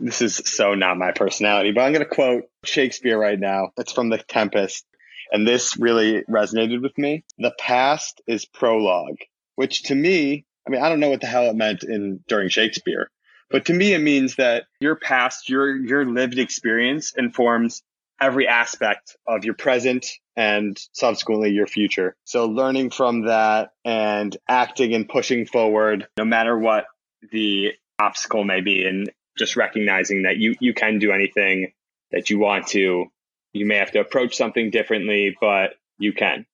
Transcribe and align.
this 0.00 0.22
is 0.22 0.36
so 0.36 0.74
not 0.74 0.96
my 0.96 1.12
personality, 1.12 1.72
but 1.72 1.82
I'm 1.82 1.92
going 1.92 2.04
to 2.04 2.10
quote 2.10 2.44
Shakespeare 2.64 3.18
right 3.18 3.38
now. 3.38 3.70
It's 3.76 3.92
from 3.92 4.08
The 4.08 4.18
Tempest. 4.18 4.84
And 5.30 5.46
this 5.46 5.76
really 5.76 6.22
resonated 6.28 6.82
with 6.82 6.96
me. 6.98 7.24
The 7.38 7.54
past 7.58 8.20
is 8.26 8.46
prologue, 8.46 9.18
which 9.54 9.84
to 9.84 9.94
me, 9.94 10.44
I 10.66 10.70
mean, 10.70 10.82
I 10.82 10.88
don't 10.88 11.00
know 11.00 11.10
what 11.10 11.20
the 11.20 11.26
hell 11.26 11.44
it 11.50 11.54
meant 11.54 11.84
in 11.84 12.24
during 12.26 12.48
Shakespeare, 12.48 13.10
but 13.50 13.66
to 13.66 13.72
me, 13.72 13.92
it 13.92 14.00
means 14.00 14.36
that 14.36 14.64
your 14.80 14.96
past, 14.96 15.48
your, 15.48 15.76
your 15.76 16.04
lived 16.04 16.38
experience 16.38 17.12
informs 17.16 17.82
every 18.20 18.46
aspect 18.46 19.16
of 19.26 19.44
your 19.44 19.54
present 19.54 20.06
and 20.36 20.78
subsequently 20.92 21.50
your 21.50 21.66
future. 21.66 22.14
So 22.24 22.46
learning 22.46 22.90
from 22.90 23.26
that 23.26 23.70
and 23.84 24.36
acting 24.48 24.94
and 24.94 25.08
pushing 25.08 25.46
forward, 25.46 26.06
no 26.16 26.24
matter 26.24 26.56
what 26.58 26.86
the 27.32 27.72
obstacle 27.98 28.44
may 28.44 28.60
be, 28.60 28.86
and 28.86 29.10
just 29.40 29.56
recognizing 29.56 30.22
that 30.22 30.36
you, 30.36 30.54
you 30.60 30.74
can 30.74 30.98
do 30.98 31.10
anything 31.10 31.72
that 32.12 32.30
you 32.30 32.38
want 32.38 32.68
to. 32.68 33.06
You 33.52 33.66
may 33.66 33.76
have 33.76 33.90
to 33.92 34.00
approach 34.00 34.36
something 34.36 34.70
differently, 34.70 35.36
but 35.40 35.70
you 35.98 36.12
can. 36.12 36.46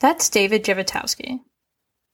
That's 0.00 0.28
David 0.30 0.64
Jivotowski. 0.64 1.40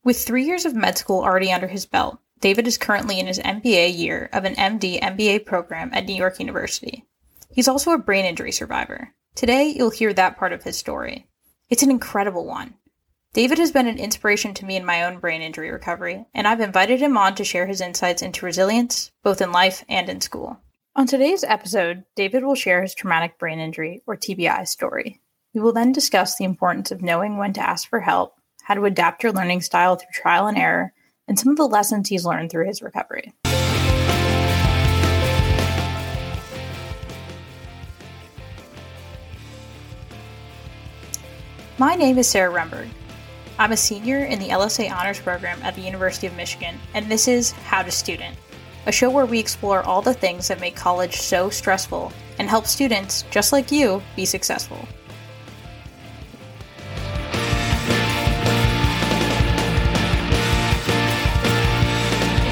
With 0.05 0.21
three 0.21 0.45
years 0.45 0.67
of 0.67 0.75
med 0.75 0.99
school 0.99 1.23
already 1.23 1.53
under 1.53 1.69
his 1.69 1.87
belt, 1.87 2.19
David 2.41 2.67
is 2.67 2.77
currently 2.77 3.21
in 3.21 3.29
his 3.29 3.39
MBA 3.39 3.97
year 3.97 4.29
of 4.33 4.45
an 4.45 4.57
MD 4.57 5.01
MBA 5.01 5.47
program 5.47 5.91
at 5.93 6.07
New 6.07 6.15
York 6.15 6.41
University. 6.41 7.05
He's 7.53 7.69
also 7.69 7.93
a 7.93 7.99
brain 7.99 8.25
injury 8.25 8.51
survivor. 8.51 9.15
Today, 9.37 9.73
you'll 9.77 9.91
hear 9.91 10.13
that 10.13 10.37
part 10.37 10.53
of 10.53 10.65
his 10.65 10.77
story. 10.77 11.29
It's 11.71 11.85
an 11.85 11.91
incredible 11.91 12.45
one. 12.45 12.75
David 13.35 13.57
has 13.61 13.73
been 13.73 13.87
an 13.87 13.99
inspiration 13.99 14.53
to 14.53 14.67
me 14.67 14.77
in 14.77 14.85
my 14.85 15.05
own 15.05 15.19
brain 15.19 15.41
injury 15.41 15.71
recovery, 15.71 16.27
and 16.35 16.47
I've 16.47 16.61
invited 16.61 17.01
him 17.01 17.17
on 17.17 17.35
to 17.37 17.45
share 17.45 17.67
his 17.67 17.81
insights 17.81 18.21
into 18.21 18.45
resilience, 18.45 19.11
both 19.23 19.41
in 19.41 19.53
life 19.53 19.87
and 19.89 20.11
in 20.11 20.21
school. 20.21 20.61
On 20.97 21.07
today's 21.07 21.43
episode, 21.43 22.05
David 22.15 22.45
will 22.45 22.55
share 22.55 22.83
his 22.83 22.95
traumatic 22.95 23.39
brain 23.39 23.59
injury, 23.59 24.03
or 24.07 24.19
TBI, 24.19 24.69
story. 24.69 25.23
We 25.55 25.63
will 25.63 25.73
then 25.73 25.93
discuss 25.93 26.37
the 26.37 26.45
importance 26.45 26.91
of 26.91 27.01
knowing 27.01 27.39
when 27.39 27.55
to 27.55 27.67
ask 27.67 27.89
for 27.89 28.01
help, 28.01 28.35
how 28.65 28.75
to 28.75 28.85
adapt 28.85 29.23
your 29.23 29.33
learning 29.33 29.63
style 29.63 29.97
through 29.97 30.09
trial 30.13 30.47
and 30.47 30.59
error, 30.59 30.93
and 31.27 31.39
some 31.39 31.53
of 31.53 31.57
the 31.57 31.67
lessons 31.67 32.11
he's 32.11 32.27
learned 32.27 32.51
through 32.51 32.67
his 32.67 32.83
recovery. 32.83 33.33
My 41.79 41.95
name 41.95 42.19
is 42.19 42.29
Sarah 42.29 42.53
Remberg. 42.53 42.91
I'm 43.59 43.73
a 43.73 43.77
senior 43.77 44.25
in 44.25 44.39
the 44.39 44.49
LSA 44.49 44.91
Honors 44.91 45.21
Program 45.21 45.61
at 45.63 45.75
the 45.75 45.83
University 45.83 46.27
of 46.27 46.35
Michigan, 46.37 46.79
and 46.95 47.11
this 47.11 47.29
is 47.29 47.53
How 47.53 47.83
to 47.83 47.91
Student, 47.91 48.35
a 48.87 48.93
show 48.93 49.11
where 49.11 49.27
we 49.27 49.39
explore 49.39 49.83
all 49.83 50.01
the 50.01 50.15
things 50.15 50.49
that 50.49 50.59
make 50.59 50.75
college 50.75 51.17
so 51.17 51.51
stressful 51.51 52.13
and 52.39 52.49
help 52.49 52.67
students, 52.67 53.25
just 53.31 53.53
like 53.53 53.71
you, 53.71 54.03
be 54.17 54.25
successful. 54.25 54.79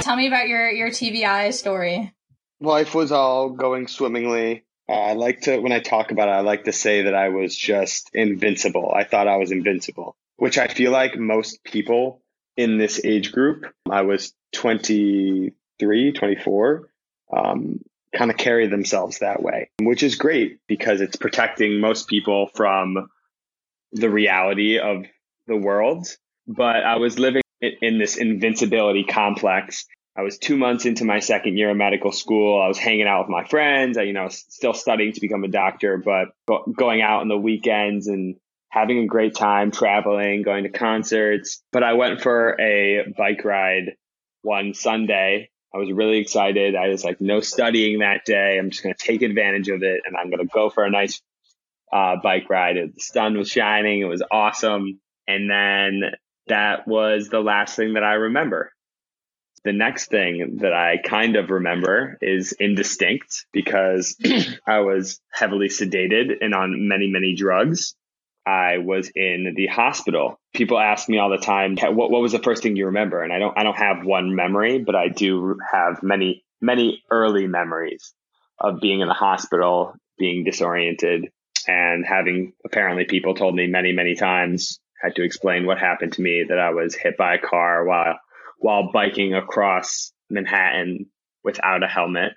Tell 0.02 0.16
me 0.16 0.26
about 0.26 0.48
your 0.48 0.70
your 0.70 0.90
TBI 0.90 1.54
story. 1.54 2.12
Life 2.60 2.94
was 2.94 3.10
all 3.10 3.48
going 3.48 3.88
swimmingly. 3.88 4.64
Uh, 4.86 4.92
I 4.92 5.12
like 5.14 5.42
to, 5.42 5.58
when 5.60 5.72
I 5.72 5.78
talk 5.78 6.10
about 6.10 6.28
it, 6.28 6.32
I 6.32 6.40
like 6.40 6.64
to 6.64 6.72
say 6.72 7.02
that 7.02 7.14
I 7.14 7.28
was 7.28 7.56
just 7.56 8.10
invincible. 8.12 8.92
I 8.94 9.04
thought 9.04 9.28
I 9.28 9.36
was 9.36 9.52
invincible, 9.52 10.16
which 10.40 10.56
I 10.56 10.68
feel 10.68 10.90
like 10.90 11.18
most 11.18 11.62
people 11.62 12.22
in 12.56 12.78
this 12.78 13.04
age 13.04 13.30
group, 13.30 13.66
I 13.90 14.02
was 14.02 14.32
23, 14.54 16.12
24, 16.12 16.88
um, 17.36 17.80
kind 18.16 18.30
of 18.30 18.38
carry 18.38 18.66
themselves 18.66 19.18
that 19.18 19.42
way, 19.42 19.68
which 19.80 20.02
is 20.02 20.14
great 20.14 20.58
because 20.66 21.02
it's 21.02 21.16
protecting 21.16 21.78
most 21.78 22.08
people 22.08 22.48
from 22.54 23.10
the 23.92 24.08
reality 24.08 24.78
of 24.78 25.04
the 25.46 25.56
world. 25.56 26.06
But 26.46 26.84
I 26.84 26.96
was 26.96 27.18
living 27.18 27.42
in 27.60 27.98
this 27.98 28.16
invincibility 28.16 29.04
complex 29.04 29.86
I 30.16 30.22
was 30.22 30.38
two 30.38 30.56
months 30.56 30.86
into 30.86 31.04
my 31.04 31.20
second 31.20 31.56
year 31.56 31.70
of 31.70 31.76
medical 31.76 32.12
school. 32.12 32.60
I 32.60 32.68
was 32.68 32.78
hanging 32.78 33.06
out 33.06 33.20
with 33.20 33.30
my 33.30 33.44
friends. 33.44 33.96
I, 33.96 34.02
you 34.02 34.12
know, 34.12 34.28
still 34.28 34.74
studying 34.74 35.12
to 35.12 35.20
become 35.20 35.44
a 35.44 35.48
doctor, 35.48 35.98
but 35.98 36.28
go- 36.46 36.64
going 36.76 37.00
out 37.00 37.20
on 37.20 37.28
the 37.28 37.38
weekends 37.38 38.08
and 38.08 38.36
having 38.70 38.98
a 39.00 39.06
great 39.06 39.34
time 39.34 39.70
traveling, 39.70 40.42
going 40.42 40.62
to 40.64 40.70
concerts. 40.70 41.62
But 41.72 41.82
I 41.82 41.94
went 41.94 42.20
for 42.22 42.58
a 42.60 43.12
bike 43.18 43.44
ride 43.44 43.96
one 44.42 44.74
Sunday. 44.74 45.50
I 45.74 45.78
was 45.78 45.92
really 45.92 46.18
excited. 46.18 46.74
I 46.74 46.88
was 46.88 47.04
like, 47.04 47.20
no 47.20 47.40
studying 47.40 47.98
that 48.00 48.24
day. 48.24 48.58
I'm 48.58 48.70
just 48.70 48.82
going 48.82 48.94
to 48.94 49.04
take 49.04 49.22
advantage 49.22 49.68
of 49.68 49.82
it 49.82 50.00
and 50.04 50.16
I'm 50.16 50.30
going 50.30 50.46
to 50.46 50.52
go 50.52 50.70
for 50.70 50.84
a 50.84 50.90
nice 50.90 51.20
uh, 51.92 52.16
bike 52.22 52.48
ride. 52.48 52.76
The 52.76 53.00
sun 53.00 53.36
was 53.36 53.48
shining. 53.48 54.00
It 54.00 54.06
was 54.06 54.22
awesome. 54.30 55.00
And 55.28 55.50
then 55.50 56.12
that 56.46 56.86
was 56.86 57.28
the 57.28 57.40
last 57.40 57.76
thing 57.76 57.94
that 57.94 58.04
I 58.04 58.14
remember. 58.14 58.72
The 59.62 59.72
next 59.72 60.08
thing 60.08 60.58
that 60.62 60.72
I 60.72 60.96
kind 60.96 61.36
of 61.36 61.50
remember 61.50 62.18
is 62.22 62.52
indistinct 62.52 63.46
because 63.52 64.16
I 64.66 64.80
was 64.80 65.20
heavily 65.30 65.68
sedated 65.68 66.36
and 66.40 66.54
on 66.54 66.88
many, 66.88 67.08
many 67.08 67.34
drugs. 67.34 67.94
I 68.46 68.78
was 68.78 69.10
in 69.14 69.54
the 69.56 69.66
hospital. 69.66 70.40
People 70.54 70.78
ask 70.78 71.08
me 71.08 71.18
all 71.18 71.30
the 71.30 71.38
time, 71.38 71.76
what, 71.76 72.10
what 72.10 72.22
was 72.22 72.32
the 72.32 72.38
first 72.38 72.62
thing 72.62 72.76
you 72.76 72.86
remember? 72.86 73.22
And 73.22 73.32
I 73.32 73.38
don't, 73.38 73.56
I 73.56 73.62
don't 73.62 73.76
have 73.76 74.04
one 74.04 74.34
memory, 74.34 74.78
but 74.78 74.94
I 74.94 75.08
do 75.08 75.56
have 75.72 76.02
many, 76.02 76.44
many 76.60 77.02
early 77.10 77.46
memories 77.46 78.12
of 78.58 78.80
being 78.80 79.00
in 79.00 79.08
the 79.08 79.14
hospital, 79.14 79.94
being 80.18 80.44
disoriented 80.44 81.28
and 81.66 82.04
having 82.06 82.52
apparently 82.64 83.04
people 83.04 83.34
told 83.34 83.54
me 83.54 83.66
many, 83.66 83.92
many 83.92 84.14
times 84.14 84.80
had 85.00 85.14
to 85.16 85.24
explain 85.24 85.66
what 85.66 85.78
happened 85.78 86.12
to 86.14 86.22
me 86.22 86.44
that 86.48 86.58
I 86.58 86.70
was 86.70 86.94
hit 86.94 87.16
by 87.16 87.34
a 87.34 87.38
car 87.38 87.84
while 87.84 88.18
while 88.58 88.92
biking 88.92 89.34
across 89.34 90.12
Manhattan 90.28 91.06
without 91.42 91.82
a 91.82 91.88
helmet, 91.88 92.32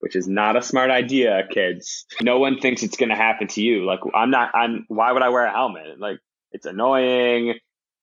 which 0.00 0.16
is 0.16 0.26
not 0.26 0.56
a 0.56 0.62
smart 0.62 0.90
idea, 0.90 1.46
kids. 1.50 2.06
No 2.20 2.38
one 2.38 2.58
thinks 2.58 2.82
it's 2.82 2.96
going 2.96 3.10
to 3.10 3.14
happen 3.16 3.48
to 3.48 3.62
you. 3.62 3.84
Like, 3.86 4.00
I'm 4.14 4.30
not, 4.30 4.50
I'm, 4.54 4.84
why 4.88 5.12
would 5.12 5.22
I 5.22 5.28
wear 5.28 5.44
a 5.44 5.52
helmet? 5.52 5.98
Like, 5.98 6.18
it's 6.52 6.66
annoying. 6.66 7.54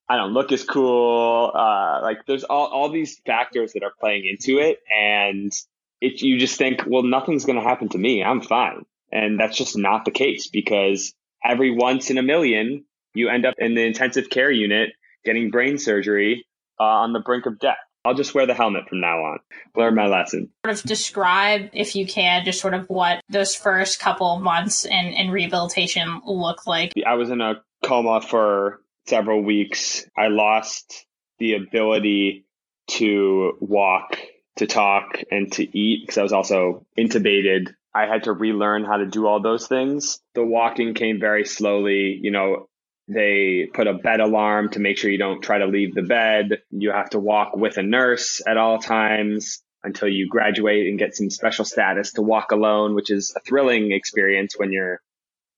I 0.09 0.15
don't 0.15 0.33
look 0.33 0.51
as 0.51 0.63
cool. 0.63 1.51
Uh, 1.53 1.99
like, 2.01 2.19
there's 2.25 2.45
all, 2.45 2.67
all 2.67 2.89
these 2.89 3.19
factors 3.25 3.73
that 3.73 3.83
are 3.83 3.91
playing 3.99 4.25
into 4.25 4.59
it. 4.59 4.79
And 4.95 5.51
it, 5.99 6.21
you 6.21 6.39
just 6.39 6.57
think, 6.57 6.83
well, 6.87 7.03
nothing's 7.03 7.45
going 7.45 7.59
to 7.59 7.67
happen 7.67 7.89
to 7.89 7.97
me. 7.97 8.23
I'm 8.23 8.41
fine. 8.41 8.85
And 9.11 9.39
that's 9.39 9.57
just 9.57 9.77
not 9.77 10.05
the 10.05 10.11
case 10.11 10.47
because 10.47 11.13
every 11.43 11.71
once 11.71 12.09
in 12.09 12.17
a 12.17 12.23
million, 12.23 12.85
you 13.13 13.29
end 13.29 13.45
up 13.45 13.55
in 13.57 13.73
the 13.73 13.85
intensive 13.85 14.29
care 14.29 14.51
unit 14.51 14.91
getting 15.25 15.49
brain 15.49 15.77
surgery 15.77 16.45
uh, 16.79 16.83
on 16.83 17.13
the 17.13 17.19
brink 17.19 17.45
of 17.45 17.59
death. 17.59 17.77
I'll 18.07 18.13
just 18.13 18.33
wear 18.33 18.45
the 18.45 18.53
helmet 18.53 18.87
from 18.87 19.01
now 19.01 19.17
on. 19.17 19.39
Learn 19.75 19.95
my 19.95 20.07
lesson. 20.07 20.49
Sort 20.65 20.79
of 20.79 20.83
describe, 20.83 21.69
if 21.73 21.95
you 21.95 22.07
can, 22.07 22.45
just 22.45 22.61
sort 22.61 22.73
of 22.73 22.89
what 22.89 23.21
those 23.29 23.53
first 23.53 23.99
couple 23.99 24.39
months 24.39 24.85
in, 24.85 24.93
in 24.93 25.29
rehabilitation 25.29 26.21
look 26.25 26.65
like. 26.65 26.93
I 27.05 27.15
was 27.15 27.29
in 27.29 27.41
a 27.41 27.61
coma 27.83 28.21
for 28.21 28.79
several 29.07 29.43
weeks. 29.43 30.05
I 30.17 30.27
lost 30.27 31.05
the 31.39 31.55
ability 31.55 32.45
to 32.91 33.57
walk, 33.59 34.17
to 34.55 34.67
talk, 34.67 35.21
and 35.29 35.51
to 35.53 35.77
eat 35.77 36.03
because 36.03 36.17
I 36.17 36.23
was 36.23 36.33
also 36.33 36.85
intubated. 36.97 37.73
I 37.93 38.05
had 38.05 38.23
to 38.23 38.31
relearn 38.31 38.85
how 38.85 38.97
to 38.97 39.05
do 39.05 39.27
all 39.27 39.41
those 39.41 39.67
things. 39.67 40.19
The 40.33 40.45
walking 40.45 40.93
came 40.93 41.19
very 41.19 41.45
slowly. 41.45 42.17
You 42.21 42.31
know, 42.31 42.69
they 43.07 43.69
put 43.73 43.87
a 43.87 43.93
bed 43.93 44.19
alarm 44.19 44.69
to 44.69 44.79
make 44.79 44.97
sure 44.97 45.09
you 45.09 45.17
don't 45.17 45.41
try 45.41 45.59
to 45.59 45.65
leave 45.65 45.95
the 45.95 46.01
bed. 46.01 46.61
You 46.71 46.91
have 46.91 47.11
to 47.11 47.19
walk 47.19 47.55
with 47.55 47.77
a 47.77 47.83
nurse 47.83 48.41
at 48.45 48.57
all 48.57 48.79
times 48.79 49.61
until 49.83 50.09
you 50.09 50.27
graduate 50.27 50.87
and 50.87 50.99
get 50.99 51.15
some 51.15 51.29
special 51.29 51.63
status 51.63 52.13
to 52.13 52.21
walk 52.21 52.51
alone, 52.51 52.95
which 52.95 53.09
is 53.09 53.33
a 53.35 53.39
thrilling 53.39 53.91
experience 53.91 54.55
when 54.57 54.71
you're 54.73 55.01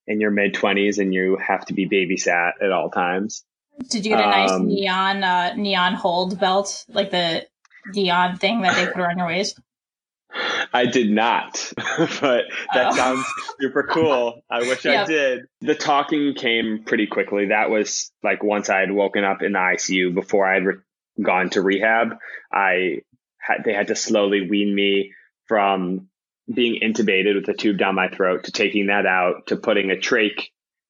in 0.06 0.19
your 0.19 0.31
mid 0.31 0.54
20s 0.54 1.00
and 1.00 1.13
you 1.13 1.38
have 1.38 1.66
to 1.66 1.74
be 1.74 1.88
babysat 1.88 2.54
at 2.62 2.72
all 2.72 2.90
times. 2.90 3.44
Did 3.90 4.06
you 4.06 4.12
get 4.16 4.19
a 4.19 4.30
nice 4.30 4.52
um, 4.52 4.68
neon 4.68 5.24
uh, 5.24 5.54
neon 5.56 5.94
hold 5.94 6.40
belt, 6.40 6.86
like 6.90 7.12
the 7.12 7.48
neon 7.94 8.38
thing 8.38 8.62
that 8.62 8.75
they 8.75 8.92
put 8.92 9.00
around 9.00 9.18
your 9.18 9.28
waist? 9.28 9.60
I 10.74 10.86
did 10.86 11.10
not, 11.10 11.71
but 11.77 12.45
that 12.74 12.88
oh. 12.88 12.95
sounds 12.95 13.25
super 13.60 13.83
cool. 13.83 14.42
I 14.50 14.60
wish 14.60 14.86
yep. 14.86 15.06
I 15.06 15.07
did. 15.07 15.45
The 15.62 15.75
talking 15.75 16.33
came 16.36 16.83
pretty 16.86 17.07
quickly. 17.07 17.48
That 17.48 17.69
was 17.69 18.12
like 18.24 18.44
once 18.44 18.69
I 18.69 18.80
had 18.80 18.92
woken 18.92 19.24
up 19.24 19.42
in 19.42 19.54
the 19.54 19.60
ICU 19.60 20.13
before 20.13 20.50
I 20.50 20.56
had 20.56 20.66
re- 20.66 20.75
gone 21.21 21.50
to 21.51 21.62
rehab. 21.62 22.18
I 22.51 23.01
had, 23.38 23.63
they 23.66 23.74
had 23.74 23.88
to 23.88 23.95
slowly 23.95 24.48
wean 24.50 24.74
me 24.74 25.13
from 25.48 26.10
being 26.54 26.81
intubated 26.81 27.36
with 27.36 27.48
a 27.50 27.54
tube 27.54 27.77
down 27.77 27.95
my 27.95 28.10
throat 28.10 28.45
to 28.45 28.51
taking 28.51 28.88
that 28.88 29.06
out 29.06 29.48
to 29.48 29.57
putting 29.57 29.92
a 29.92 29.95
trach 29.95 30.48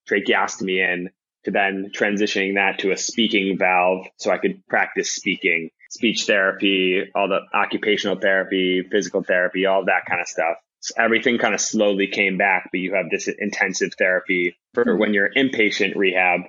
tracheostomy 0.09 0.79
in 0.79 1.09
to 1.45 1.49
to 1.49 1.51
then 1.51 1.91
transitioning 1.95 2.55
that 2.55 2.79
to 2.79 2.91
a 2.91 2.97
speaking 2.97 3.57
valve 3.57 4.07
so 4.17 4.31
I 4.31 4.37
could 4.37 4.65
practice 4.67 5.11
speaking, 5.11 5.69
speech 5.89 6.25
therapy, 6.25 7.03
all 7.13 7.27
the 7.27 7.41
occupational 7.53 8.15
therapy, 8.15 8.83
physical 8.89 9.23
therapy, 9.23 9.65
all 9.65 9.85
that 9.85 10.05
kind 10.07 10.21
of 10.21 10.27
stuff. 10.27 10.57
So 10.81 10.93
everything 10.97 11.37
kind 11.39 11.53
of 11.53 11.59
slowly 11.59 12.07
came 12.07 12.37
back, 12.37 12.69
but 12.71 12.79
you 12.79 12.93
have 12.93 13.09
this 13.11 13.27
intensive 13.27 13.91
therapy 13.97 14.55
for 14.73 14.85
mm-hmm. 14.85 14.99
when 14.99 15.13
you're 15.13 15.29
inpatient 15.29 15.95
rehab 15.95 16.41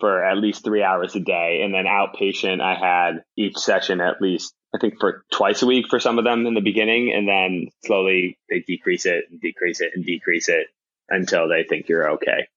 for 0.00 0.24
at 0.24 0.38
least 0.38 0.64
three 0.64 0.82
hours 0.82 1.14
a 1.14 1.20
day. 1.20 1.60
And 1.62 1.74
then 1.74 1.84
outpatient, 1.84 2.60
I 2.62 2.74
had 2.74 3.24
each 3.36 3.58
session 3.58 4.00
at 4.00 4.22
least, 4.22 4.54
I 4.74 4.78
think 4.78 4.94
for 4.98 5.24
twice 5.32 5.62
a 5.62 5.66
week 5.66 5.86
for 5.90 6.00
some 6.00 6.18
of 6.18 6.24
them 6.24 6.46
in 6.46 6.54
the 6.54 6.62
beginning. 6.62 7.12
And 7.14 7.28
then 7.28 7.68
slowly 7.84 8.38
they 8.48 8.60
decrease 8.60 9.04
it 9.06 9.24
and 9.30 9.40
decrease 9.40 9.80
it 9.80 9.90
and 9.94 10.04
decrease 10.04 10.48
it 10.48 10.66
until 11.10 11.48
they 11.48 11.64
think 11.68 11.88
you're 11.88 12.12
okay. 12.12 12.48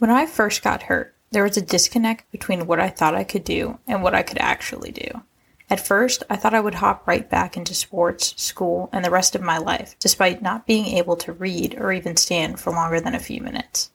When 0.00 0.10
I 0.10 0.26
first 0.26 0.62
got 0.62 0.82
hurt, 0.84 1.14
there 1.30 1.44
was 1.44 1.56
a 1.56 1.62
disconnect 1.62 2.30
between 2.30 2.66
what 2.66 2.80
I 2.80 2.88
thought 2.88 3.14
I 3.14 3.24
could 3.24 3.44
do 3.44 3.78
and 3.86 4.02
what 4.02 4.14
I 4.14 4.22
could 4.22 4.38
actually 4.38 4.92
do. 4.92 5.22
At 5.70 5.86
first, 5.86 6.22
I 6.30 6.36
thought 6.36 6.54
I 6.54 6.60
would 6.60 6.76
hop 6.76 7.06
right 7.06 7.28
back 7.28 7.56
into 7.56 7.74
sports, 7.74 8.34
school, 8.40 8.88
and 8.92 9.04
the 9.04 9.10
rest 9.10 9.34
of 9.34 9.42
my 9.42 9.58
life, 9.58 9.94
despite 10.00 10.40
not 10.40 10.66
being 10.66 10.86
able 10.86 11.16
to 11.16 11.32
read 11.32 11.74
or 11.78 11.92
even 11.92 12.16
stand 12.16 12.58
for 12.58 12.72
longer 12.72 13.00
than 13.00 13.14
a 13.14 13.20
few 13.20 13.42
minutes. 13.42 13.90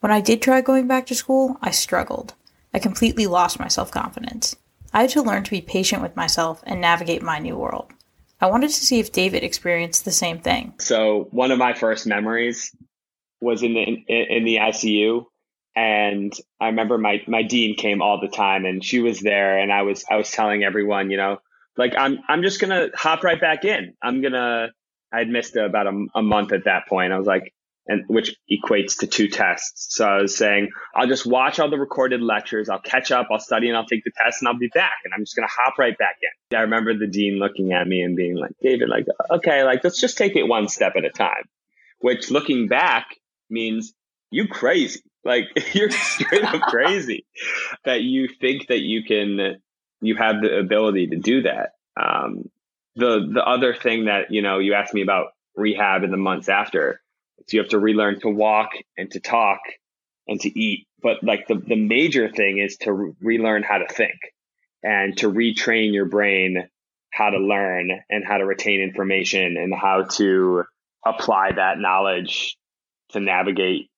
When 0.00 0.10
I 0.10 0.20
did 0.20 0.42
try 0.42 0.60
going 0.60 0.88
back 0.88 1.06
to 1.06 1.14
school, 1.14 1.58
I 1.62 1.70
struggled. 1.70 2.34
I 2.74 2.80
completely 2.80 3.26
lost 3.26 3.60
my 3.60 3.68
self 3.68 3.90
confidence. 3.92 4.56
I 4.92 5.02
had 5.02 5.10
to 5.10 5.22
learn 5.22 5.44
to 5.44 5.50
be 5.50 5.60
patient 5.60 6.02
with 6.02 6.16
myself 6.16 6.62
and 6.66 6.80
navigate 6.80 7.22
my 7.22 7.38
new 7.38 7.56
world. 7.56 7.92
I 8.40 8.46
wanted 8.46 8.68
to 8.68 8.84
see 8.84 8.98
if 8.98 9.12
David 9.12 9.44
experienced 9.44 10.04
the 10.04 10.12
same 10.12 10.40
thing. 10.40 10.74
So, 10.78 11.28
one 11.30 11.50
of 11.52 11.58
my 11.58 11.72
first 11.72 12.06
memories 12.06 12.74
was 13.40 13.62
in 13.62 13.74
the 13.74 13.82
in, 13.82 14.04
in 14.08 14.44
the 14.44 14.56
ICU 14.56 15.26
and 15.76 16.32
I 16.58 16.68
remember 16.68 16.96
my 16.96 17.22
my 17.28 17.42
dean 17.42 17.76
came 17.76 18.00
all 18.00 18.18
the 18.20 18.34
time 18.34 18.64
and 18.64 18.82
she 18.82 19.00
was 19.00 19.20
there 19.20 19.58
and 19.58 19.70
I 19.70 19.82
was 19.82 20.04
I 20.10 20.16
was 20.16 20.30
telling 20.30 20.64
everyone, 20.64 21.10
you 21.10 21.18
know, 21.18 21.36
like 21.76 21.94
I'm 21.96 22.18
I'm 22.26 22.42
just 22.42 22.58
to 22.70 22.90
hop 22.94 23.22
right 23.22 23.40
back 23.40 23.64
in. 23.64 23.94
I'm 24.02 24.22
to 24.32 24.68
I'd 25.12 25.28
missed 25.28 25.54
about 25.54 25.86
a, 25.86 26.06
a 26.16 26.22
month 26.22 26.52
at 26.52 26.64
that 26.64 26.88
point. 26.88 27.12
I 27.12 27.18
was 27.18 27.26
like 27.26 27.52
and 27.88 28.04
which 28.08 28.34
equates 28.50 28.98
to 28.98 29.06
two 29.06 29.28
tests. 29.28 29.94
So 29.94 30.04
I 30.04 30.22
was 30.22 30.36
saying, 30.36 30.70
I'll 30.94 31.06
just 31.06 31.24
watch 31.24 31.60
all 31.60 31.70
the 31.70 31.78
recorded 31.78 32.20
lectures, 32.20 32.68
I'll 32.68 32.80
catch 32.80 33.12
up, 33.12 33.28
I'll 33.30 33.38
study 33.38 33.68
and 33.68 33.76
I'll 33.76 33.86
take 33.86 34.02
the 34.02 34.10
test 34.16 34.42
and 34.42 34.48
I'll 34.48 34.58
be 34.58 34.70
back. 34.74 34.94
And 35.04 35.14
I'm 35.14 35.22
just 35.22 35.36
going 35.36 35.46
to 35.46 35.54
hop 35.56 35.78
right 35.78 35.96
back 35.96 36.16
in. 36.20 36.56
I 36.56 36.62
remember 36.62 36.98
the 36.98 37.06
dean 37.06 37.38
looking 37.38 37.72
at 37.72 37.86
me 37.86 38.02
and 38.02 38.16
being 38.16 38.36
like, 38.36 38.52
David, 38.60 38.88
like, 38.88 39.06
okay, 39.30 39.62
like, 39.62 39.84
let's 39.84 40.00
just 40.00 40.18
take 40.18 40.34
it 40.34 40.44
one 40.44 40.66
step 40.66 40.94
at 40.96 41.04
a 41.04 41.10
time, 41.10 41.44
which 42.00 42.28
looking 42.30 42.66
back 42.66 43.06
means 43.48 43.92
you 44.30 44.48
crazy. 44.48 45.02
Like 45.26 45.46
you're 45.74 45.90
straight 45.90 46.44
up 46.44 46.60
crazy 46.68 47.26
that 47.84 48.02
you 48.02 48.28
think 48.28 48.68
that 48.68 48.80
you 48.80 49.04
can, 49.04 49.60
you 50.00 50.16
have 50.16 50.40
the 50.42 50.58
ability 50.58 51.08
to 51.08 51.16
do 51.16 51.42
that. 51.42 51.70
Um, 52.00 52.50
the, 52.94 53.28
the 53.32 53.44
other 53.44 53.74
thing 53.74 54.06
that, 54.06 54.30
you 54.30 54.42
know, 54.42 54.58
you 54.58 54.74
asked 54.74 54.94
me 54.94 55.02
about 55.02 55.28
rehab 55.54 56.04
in 56.04 56.10
the 56.10 56.16
months 56.16 56.48
after, 56.48 57.00
so 57.46 57.56
you 57.56 57.60
have 57.60 57.70
to 57.70 57.78
relearn 57.78 58.20
to 58.20 58.28
walk 58.28 58.70
and 58.96 59.10
to 59.10 59.20
talk 59.20 59.60
and 60.26 60.40
to 60.40 60.58
eat. 60.58 60.86
But 61.02 61.22
like 61.22 61.46
the, 61.46 61.56
the 61.56 61.76
major 61.76 62.30
thing 62.30 62.58
is 62.58 62.78
to 62.78 63.14
relearn 63.20 63.62
how 63.62 63.78
to 63.78 63.86
think 63.86 64.18
and 64.82 65.16
to 65.18 65.30
retrain 65.30 65.92
your 65.92 66.06
brain 66.06 66.68
how 67.16 67.30
to 67.30 67.38
learn 67.38 67.90
and 68.10 68.24
how 68.26 68.36
to 68.36 68.44
retain 68.44 68.80
information 68.80 69.56
and 69.56 69.74
how 69.74 70.02
to 70.02 70.64
apply 71.04 71.52
that 71.52 71.78
knowledge 71.78 72.58
to 73.10 73.20
navigate 73.20 73.88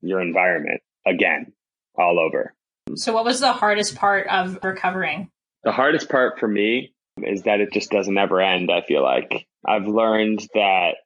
your 0.00 0.20
environment 0.20 0.80
again, 1.06 1.52
all 1.96 2.18
over. 2.18 2.54
So, 2.94 3.12
what 3.12 3.24
was 3.24 3.40
the 3.40 3.52
hardest 3.52 3.96
part 3.96 4.26
of 4.28 4.58
recovering? 4.62 5.30
The 5.64 5.72
hardest 5.72 6.08
part 6.08 6.38
for 6.38 6.48
me 6.48 6.94
is 7.22 7.42
that 7.42 7.60
it 7.60 7.72
just 7.72 7.90
doesn't 7.90 8.16
ever 8.16 8.40
end. 8.40 8.70
I 8.70 8.82
feel 8.82 9.02
like 9.02 9.46
I've 9.66 9.86
learned 9.86 10.46
that 10.54 10.96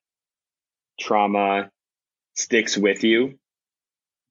trauma 1.00 1.71
sticks 2.35 2.77
with 2.77 3.03
you. 3.03 3.39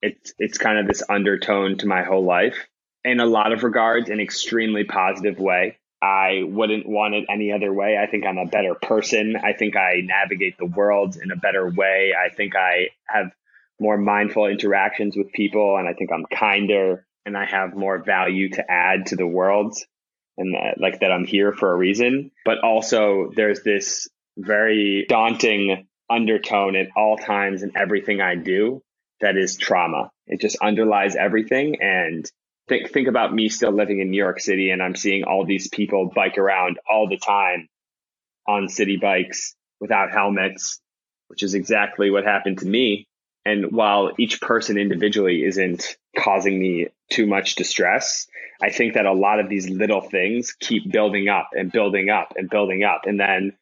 It's 0.02 0.34
it's 0.38 0.58
kind 0.58 0.80
of 0.80 0.88
this 0.88 1.04
undertone 1.07 1.78
to 1.80 1.88
my 1.88 2.04
whole 2.04 2.25
life. 2.25 2.68
In 3.04 3.19
a 3.19 3.25
lot 3.25 3.52
of 3.52 3.64
regards, 3.64 4.10
an 4.10 4.19
extremely 4.19 4.84
positive 4.84 5.40
way. 5.40 5.78
I 6.04 6.42
wouldn't 6.44 6.88
want 6.90 7.14
it 7.14 7.25
any 7.30 7.52
other 7.52 7.72
way. 7.72 7.96
I 7.96 8.07
think 8.10 8.25
I'm 8.25 8.40
a 8.40 8.48
better 8.48 8.74
person. 8.74 9.36
I 9.36 9.54
think 9.54 9.75
I 9.75 10.02
navigate 10.04 10.57
the 10.57 10.66
world 10.66 11.16
in 11.22 11.30
a 11.30 11.36
better 11.36 11.69
way. 11.69 12.14
I 12.18 12.34
think 12.34 12.56
I 12.56 12.90
have 13.07 13.31
more 13.81 13.98
mindful 13.98 14.45
interactions 14.45 15.18
with 15.18 15.33
people 15.33 15.75
and 15.78 15.88
I 15.88 15.94
think 15.94 16.12
I'm 16.13 16.25
kinder 16.31 17.04
and 17.25 17.36
I 17.36 17.45
have 17.45 17.75
more 17.75 17.98
value 18.04 18.50
to 18.51 18.63
add 18.69 19.07
to 19.07 19.16
the 19.16 19.25
world 19.25 19.75
and 20.38 20.54
that, 20.54 20.80
like 20.80 21.00
that 21.00 21.12
I'm 21.12 21.25
here 21.25 21.51
for 21.51 21.72
a 21.72 21.75
reason. 21.75 22.31
But 22.45 22.60
also 22.63 23.31
there's 23.36 23.63
this 23.63 24.07
very 24.38 25.06
daunting 25.10 25.88
undertone 26.10 26.75
at 26.75 26.89
all 26.95 27.18
times 27.18 27.63
in 27.63 27.75
everything 27.75 28.22
I 28.22 28.36
do 28.36 28.83
that 29.19 29.36
is 29.36 29.57
trauma. 29.57 30.12
It 30.28 30.42
just 30.42 30.57
underlies 30.62 31.16
everything 31.16 31.81
and 31.81 32.30
think 32.69 32.92
think 32.92 33.07
about 33.07 33.33
me 33.33 33.50
still 33.50 33.72
living 33.72 34.00
in 34.00 34.12
New 34.12 34.22
York 34.22 34.39
City 34.39 34.69
and 34.69 34.81
I'm 34.81 34.95
seeing 34.95 35.24
all 35.24 35.44
these 35.44 35.69
people 35.69 36.12
bike 36.16 36.38
around 36.38 36.78
all 36.88 37.10
the 37.10 37.18
time 37.18 37.68
on 38.48 38.69
city 38.69 38.98
bikes 38.98 39.56
without 39.80 40.12
helmets, 40.12 40.80
which 41.30 41.42
is 41.42 41.56
exactly 41.56 42.12
what 42.12 42.25
happened 42.25 42.60
to 42.60 42.68
me 42.68 43.07
and 43.46 43.72
while 43.72 44.12
each 44.18 44.40
person 44.40 44.78
individually 44.78 45.44
isn't 45.44 45.98
causing 46.18 46.60
me 46.60 46.90
too 47.10 47.26
much 47.26 47.56
distress, 47.56 48.28
I 48.62 48.70
think 48.70 48.94
that 48.94 49.06
a 49.06 49.14
lot 49.14 49.40
of 49.40 49.50
these 49.50 49.70
little 49.70 50.02
things 50.02 50.54
keep 50.60 50.92
building 50.92 51.28
up 51.28 51.50
and 51.54 51.72
building 51.72 52.10
up 52.10 52.34
and 52.38 52.50
building 52.50 52.84
up. 52.84 53.02
And 53.06 53.20
then 53.20 53.54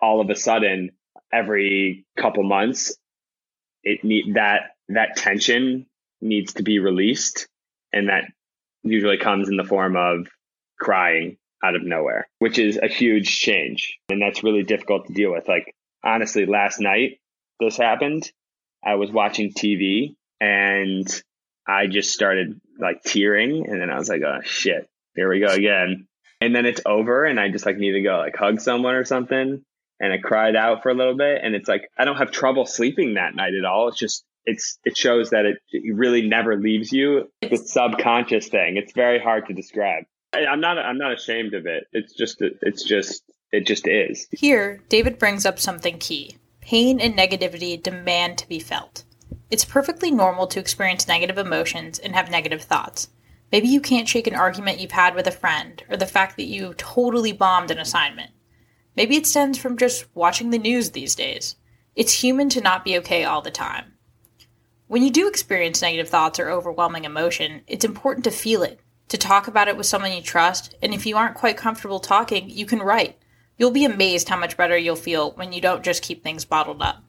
all 0.00 0.20
of 0.20 0.30
a 0.30 0.36
sudden, 0.36 0.92
every 1.32 2.06
couple 2.16 2.42
months, 2.44 2.96
it 3.82 4.02
need 4.02 4.34
that, 4.34 4.70
that 4.88 5.16
tension 5.16 5.86
needs 6.22 6.54
to 6.54 6.62
be 6.62 6.78
released. 6.78 7.46
And 7.92 8.08
that 8.08 8.24
usually 8.82 9.18
comes 9.18 9.48
in 9.48 9.56
the 9.56 9.64
form 9.64 9.96
of 9.96 10.28
crying 10.78 11.36
out 11.62 11.76
of 11.76 11.82
nowhere, 11.82 12.26
which 12.38 12.58
is 12.58 12.78
a 12.82 12.88
huge 12.88 13.38
change. 13.38 13.98
And 14.08 14.20
that's 14.20 14.42
really 14.42 14.62
difficult 14.62 15.06
to 15.06 15.12
deal 15.12 15.32
with. 15.32 15.46
Like, 15.46 15.74
honestly, 16.02 16.46
last 16.46 16.80
night 16.80 17.18
this 17.60 17.76
happened 17.76 18.30
I 18.86 18.94
was 18.94 19.10
watching 19.10 19.52
TV 19.52 20.14
and 20.40 21.06
I 21.66 21.88
just 21.88 22.12
started 22.12 22.60
like 22.78 23.02
tearing 23.02 23.66
and 23.68 23.80
then 23.80 23.90
I 23.90 23.98
was 23.98 24.08
like, 24.08 24.22
oh 24.22 24.40
shit, 24.44 24.88
here 25.16 25.28
we 25.28 25.40
go 25.40 25.52
again. 25.52 26.06
And 26.40 26.54
then 26.54 26.66
it's 26.66 26.80
over 26.86 27.24
and 27.24 27.40
I 27.40 27.48
just 27.48 27.66
like 27.66 27.78
need 27.78 27.92
to 27.92 28.02
go 28.02 28.18
like 28.18 28.36
hug 28.36 28.60
someone 28.60 28.94
or 28.94 29.04
something. 29.04 29.64
And 29.98 30.12
I 30.12 30.18
cried 30.18 30.54
out 30.54 30.82
for 30.82 30.90
a 30.90 30.94
little 30.94 31.16
bit 31.16 31.40
and 31.42 31.54
it's 31.54 31.68
like, 31.68 31.88
I 31.98 32.04
don't 32.04 32.18
have 32.18 32.30
trouble 32.30 32.64
sleeping 32.64 33.14
that 33.14 33.34
night 33.34 33.54
at 33.58 33.64
all. 33.64 33.88
It's 33.88 33.98
just, 33.98 34.24
it's, 34.44 34.78
it 34.84 34.96
shows 34.96 35.30
that 35.30 35.46
it, 35.46 35.58
it 35.72 35.96
really 35.96 36.28
never 36.28 36.56
leaves 36.56 36.92
you. 36.92 37.32
The 37.40 37.56
subconscious 37.56 38.46
thing. 38.48 38.76
It's 38.76 38.92
very 38.92 39.18
hard 39.18 39.46
to 39.46 39.54
describe. 39.54 40.04
I, 40.32 40.46
I'm 40.46 40.60
not, 40.60 40.78
I'm 40.78 40.98
not 40.98 41.12
ashamed 41.12 41.54
of 41.54 41.66
it. 41.66 41.88
It's 41.92 42.12
just, 42.12 42.36
it's 42.40 42.84
just, 42.84 43.24
it 43.50 43.66
just 43.66 43.88
is. 43.88 44.28
Here, 44.30 44.82
David 44.88 45.18
brings 45.18 45.44
up 45.44 45.58
something 45.58 45.98
key 45.98 46.36
Pain 46.66 46.98
and 46.98 47.16
negativity 47.16 47.80
demand 47.80 48.38
to 48.38 48.48
be 48.48 48.58
felt. 48.58 49.04
It's 49.52 49.64
perfectly 49.64 50.10
normal 50.10 50.48
to 50.48 50.58
experience 50.58 51.06
negative 51.06 51.38
emotions 51.38 52.00
and 52.00 52.12
have 52.12 52.28
negative 52.28 52.62
thoughts. 52.62 53.08
Maybe 53.52 53.68
you 53.68 53.80
can't 53.80 54.08
shake 54.08 54.26
an 54.26 54.34
argument 54.34 54.80
you've 54.80 54.90
had 54.90 55.14
with 55.14 55.28
a 55.28 55.30
friend, 55.30 55.80
or 55.88 55.96
the 55.96 56.06
fact 56.06 56.36
that 56.36 56.46
you 56.46 56.74
totally 56.74 57.30
bombed 57.30 57.70
an 57.70 57.78
assignment. 57.78 58.32
Maybe 58.96 59.14
it 59.14 59.28
stems 59.28 59.58
from 59.58 59.78
just 59.78 60.06
watching 60.16 60.50
the 60.50 60.58
news 60.58 60.90
these 60.90 61.14
days. 61.14 61.54
It's 61.94 62.24
human 62.24 62.48
to 62.48 62.60
not 62.60 62.84
be 62.84 62.98
okay 62.98 63.22
all 63.22 63.42
the 63.42 63.52
time. 63.52 63.92
When 64.88 65.04
you 65.04 65.12
do 65.12 65.28
experience 65.28 65.80
negative 65.80 66.08
thoughts 66.08 66.40
or 66.40 66.50
overwhelming 66.50 67.04
emotion, 67.04 67.62
it's 67.68 67.84
important 67.84 68.24
to 68.24 68.32
feel 68.32 68.64
it, 68.64 68.80
to 69.06 69.16
talk 69.16 69.46
about 69.46 69.68
it 69.68 69.76
with 69.76 69.86
someone 69.86 70.10
you 70.10 70.20
trust, 70.20 70.74
and 70.82 70.92
if 70.92 71.06
you 71.06 71.16
aren't 71.16 71.36
quite 71.36 71.56
comfortable 71.56 72.00
talking, 72.00 72.50
you 72.50 72.66
can 72.66 72.80
write. 72.80 73.16
You'll 73.58 73.70
be 73.70 73.84
amazed 73.84 74.28
how 74.28 74.38
much 74.38 74.56
better 74.56 74.76
you'll 74.76 74.96
feel 74.96 75.32
when 75.32 75.52
you 75.52 75.60
don't 75.60 75.84
just 75.84 76.02
keep 76.02 76.22
things 76.22 76.44
bottled 76.44 76.82
up. 76.82 77.02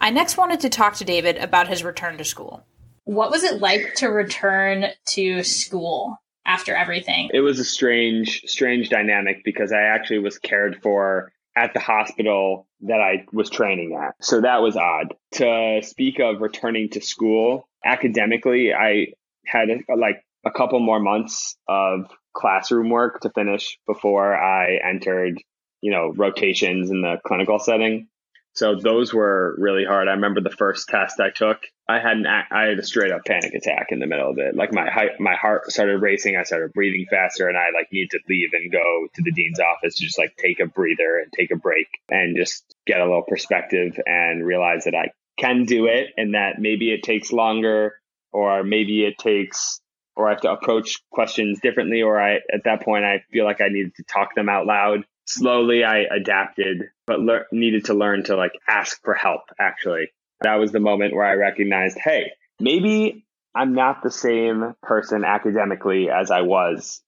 I 0.00 0.10
next 0.10 0.36
wanted 0.36 0.60
to 0.60 0.68
talk 0.68 0.94
to 0.96 1.04
David 1.04 1.38
about 1.38 1.68
his 1.68 1.82
return 1.82 2.18
to 2.18 2.24
school. 2.24 2.64
What 3.04 3.30
was 3.30 3.44
it 3.44 3.60
like 3.60 3.94
to 3.96 4.08
return 4.08 4.86
to 5.10 5.42
school 5.42 6.18
after 6.44 6.74
everything? 6.74 7.30
It 7.32 7.40
was 7.40 7.58
a 7.58 7.64
strange, 7.64 8.42
strange 8.46 8.90
dynamic 8.90 9.42
because 9.44 9.72
I 9.72 9.82
actually 9.82 10.18
was 10.18 10.38
cared 10.38 10.82
for 10.82 11.32
at 11.56 11.72
the 11.72 11.80
hospital 11.80 12.68
that 12.82 13.00
I 13.00 13.24
was 13.32 13.48
training 13.48 13.98
at. 13.98 14.14
So 14.20 14.42
that 14.42 14.60
was 14.60 14.76
odd. 14.76 15.14
To 15.34 15.80
speak 15.82 16.18
of 16.20 16.42
returning 16.42 16.90
to 16.90 17.00
school 17.00 17.66
academically, 17.82 18.74
I 18.74 19.14
had 19.46 19.68
like 19.96 20.22
a 20.44 20.50
couple 20.50 20.78
more 20.80 21.00
months 21.00 21.56
of 21.66 22.10
classroom 22.36 22.90
work 22.90 23.20
to 23.20 23.30
finish 23.30 23.78
before 23.86 24.36
I 24.36 24.78
entered, 24.84 25.40
you 25.80 25.90
know, 25.90 26.12
rotations 26.14 26.90
in 26.90 27.00
the 27.00 27.16
clinical 27.24 27.58
setting. 27.58 28.08
So 28.52 28.74
those 28.74 29.12
were 29.12 29.54
really 29.58 29.84
hard. 29.84 30.08
I 30.08 30.12
remember 30.12 30.40
the 30.40 30.50
first 30.50 30.88
test 30.88 31.20
I 31.20 31.30
took. 31.30 31.58
I 31.88 31.98
had 31.98 32.16
an 32.16 32.26
I 32.26 32.64
had 32.68 32.78
a 32.78 32.82
straight 32.82 33.12
up 33.12 33.24
panic 33.26 33.52
attack 33.54 33.88
in 33.90 33.98
the 33.98 34.06
middle 34.06 34.30
of 34.30 34.38
it. 34.38 34.56
Like 34.56 34.72
my 34.72 34.88
my 35.20 35.34
heart 35.34 35.70
started 35.70 36.00
racing. 36.00 36.36
I 36.36 36.42
started 36.44 36.72
breathing 36.72 37.06
faster, 37.10 37.48
and 37.48 37.56
I 37.56 37.66
like 37.74 37.88
needed 37.92 38.10
to 38.12 38.18
leave 38.28 38.50
and 38.54 38.72
go 38.72 39.06
to 39.14 39.22
the 39.22 39.32
dean's 39.32 39.60
office 39.60 39.96
to 39.96 40.04
just 40.04 40.18
like 40.18 40.36
take 40.36 40.60
a 40.60 40.66
breather 40.66 41.18
and 41.18 41.30
take 41.32 41.50
a 41.50 41.56
break 41.56 41.86
and 42.08 42.36
just 42.36 42.64
get 42.86 43.00
a 43.00 43.04
little 43.04 43.22
perspective 43.22 43.98
and 44.06 44.44
realize 44.44 44.84
that 44.84 44.94
I 44.94 45.10
can 45.38 45.64
do 45.64 45.86
it 45.86 46.08
and 46.16 46.34
that 46.34 46.58
maybe 46.58 46.90
it 46.92 47.02
takes 47.02 47.32
longer 47.32 47.94
or 48.32 48.64
maybe 48.64 49.04
it 49.04 49.18
takes 49.18 49.80
or 50.16 50.28
I 50.28 50.32
have 50.32 50.40
to 50.42 50.52
approach 50.52 51.00
questions 51.10 51.60
differently, 51.60 52.02
or 52.02 52.20
I, 52.20 52.36
at 52.36 52.64
that 52.64 52.82
point, 52.82 53.04
I 53.04 53.22
feel 53.30 53.44
like 53.44 53.60
I 53.60 53.68
needed 53.68 53.94
to 53.96 54.02
talk 54.02 54.34
them 54.34 54.48
out 54.48 54.66
loud. 54.66 55.04
Slowly, 55.26 55.84
I 55.84 55.98
adapted, 56.00 56.84
but 57.06 57.20
le- 57.20 57.44
needed 57.52 57.86
to 57.86 57.94
learn 57.94 58.24
to 58.24 58.36
like 58.36 58.52
ask 58.66 59.02
for 59.02 59.14
help. 59.14 59.42
Actually, 59.58 60.10
that 60.40 60.54
was 60.54 60.72
the 60.72 60.80
moment 60.80 61.14
where 61.14 61.26
I 61.26 61.34
recognized, 61.34 61.98
hey, 62.02 62.32
maybe 62.60 63.26
I'm 63.54 63.74
not 63.74 64.02
the 64.02 64.10
same 64.10 64.74
person 64.82 65.24
academically 65.24 66.08
as 66.10 66.30
I 66.30 66.42
was 66.42 67.02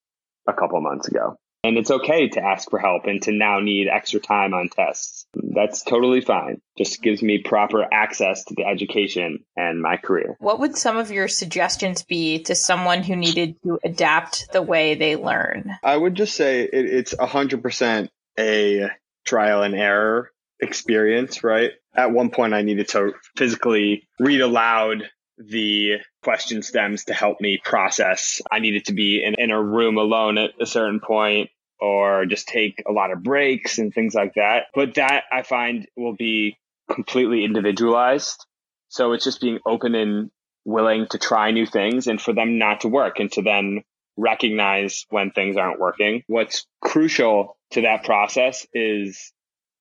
a 0.49 0.53
couple 0.53 0.81
months 0.81 1.09
ago. 1.09 1.39
And 1.65 1.77
it's 1.77 1.91
okay 1.91 2.29
to 2.29 2.43
ask 2.43 2.71
for 2.71 2.79
help 2.79 3.07
and 3.07 3.21
to 3.23 3.33
now 3.33 3.59
need 3.59 3.89
extra 3.89 4.21
time 4.21 4.55
on 4.55 4.69
tests. 4.69 5.27
That's 5.35 5.83
totally 5.83 6.21
fine. 6.21 6.61
Just 6.77 7.03
gives 7.03 7.21
me 7.21 7.39
proper 7.39 7.87
access 7.93 8.45
to 8.45 8.55
the 8.55 8.65
education 8.65 9.41
and 9.57 9.83
my 9.83 9.97
career. 9.97 10.37
What 10.39 10.61
would 10.61 10.77
some 10.77 10.97
of 10.97 11.11
your 11.11 11.27
suggestions 11.27 12.05
be 12.05 12.45
to 12.45 12.55
someone 12.55 13.03
who 13.03 13.17
needed 13.17 13.57
to 13.65 13.79
adapt 13.85 14.53
the 14.53 14.63
way 14.63 14.95
they 14.95 15.17
learn? 15.17 15.73
I 15.83 15.97
would 15.97 16.15
just 16.15 16.37
say 16.37 16.63
it, 16.63 16.73
it's 16.73 17.15
100% 17.15 18.09
a 18.39 18.91
trial 19.27 19.63
and 19.63 19.75
error 19.75 20.31
experience, 20.61 21.43
right? 21.43 21.73
At 21.95 22.13
one 22.13 22.31
point, 22.31 22.55
I 22.55 22.63
needed 22.63 22.89
to 22.91 23.13
physically 23.37 24.09
read 24.21 24.41
aloud 24.41 25.11
the 25.39 25.99
question 26.29 26.61
stems 26.61 27.07
to 27.07 27.15
help 27.15 27.41
me 27.41 27.59
process. 27.65 28.43
I 28.53 28.59
needed 28.59 28.85
to 28.85 28.93
be 28.93 29.25
in, 29.25 29.37
in 29.39 29.51
a 29.51 29.63
room 29.63 29.97
alone 29.97 30.37
at 30.37 30.51
a 30.61 30.67
certain 30.67 31.01
point 31.01 31.49
or 31.81 32.27
just 32.27 32.49
take 32.49 32.83
a 32.87 32.93
lot 32.93 33.11
of 33.11 33.23
breaks 33.23 33.79
and 33.79 33.95
things 33.95 34.13
like 34.13 34.35
that. 34.35 34.65
But 34.75 34.97
that 34.97 35.25
I 35.33 35.41
find 35.41 35.89
will 35.97 36.15
be 36.15 36.59
completely 36.93 37.47
individualized. 37.47 38.45
So 38.91 39.15
it's 39.15 39.25
just 39.25 39.41
being 39.41 39.59
open 39.67 39.95
and 39.95 40.31
willing 40.67 41.07
to 41.13 41.19
try 41.19 41.51
new 41.51 41.65
things 41.65 42.09
and 42.09 42.21
for 42.21 42.35
them 42.35 42.59
not 42.59 42.83
to 42.83 42.89
work 42.89 43.21
and 43.21 43.33
to 43.33 43.41
then 43.41 43.83
recognize 44.19 45.07
when 45.09 45.31
things 45.31 45.57
aren't 45.57 45.81
working. 45.81 46.25
What's 46.27 46.67
crucial 46.83 47.57
to 47.71 47.81
that 47.83 48.05
process 48.05 48.67
is 48.75 49.33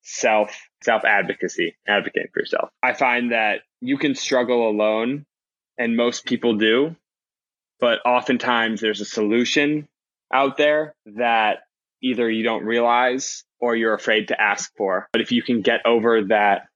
self 0.01 0.57
self 0.81 1.03
advocacy, 1.03 1.75
advocate 1.85 2.29
for 2.33 2.39
yourself. 2.39 2.69
I 2.81 2.93
find 2.93 3.33
that 3.33 3.63
you 3.81 3.97
can 3.97 4.15
struggle 4.15 4.69
alone 4.69 5.25
and 5.77 5.95
most 5.95 6.25
people 6.25 6.57
do. 6.57 6.95
But 7.79 7.99
oftentimes 8.05 8.81
there's 8.81 9.01
a 9.01 9.05
solution 9.05 9.87
out 10.33 10.57
there 10.57 10.95
that 11.05 11.59
either 12.01 12.29
you 12.29 12.43
don't 12.43 12.65
realize 12.65 13.43
or 13.59 13.75
you're 13.75 13.93
afraid 13.93 14.29
to 14.29 14.39
ask 14.39 14.71
for. 14.77 15.07
But 15.11 15.21
if 15.21 15.31
you 15.31 15.41
can 15.41 15.61
get 15.61 15.85
over 15.85 16.23
that, 16.25 16.67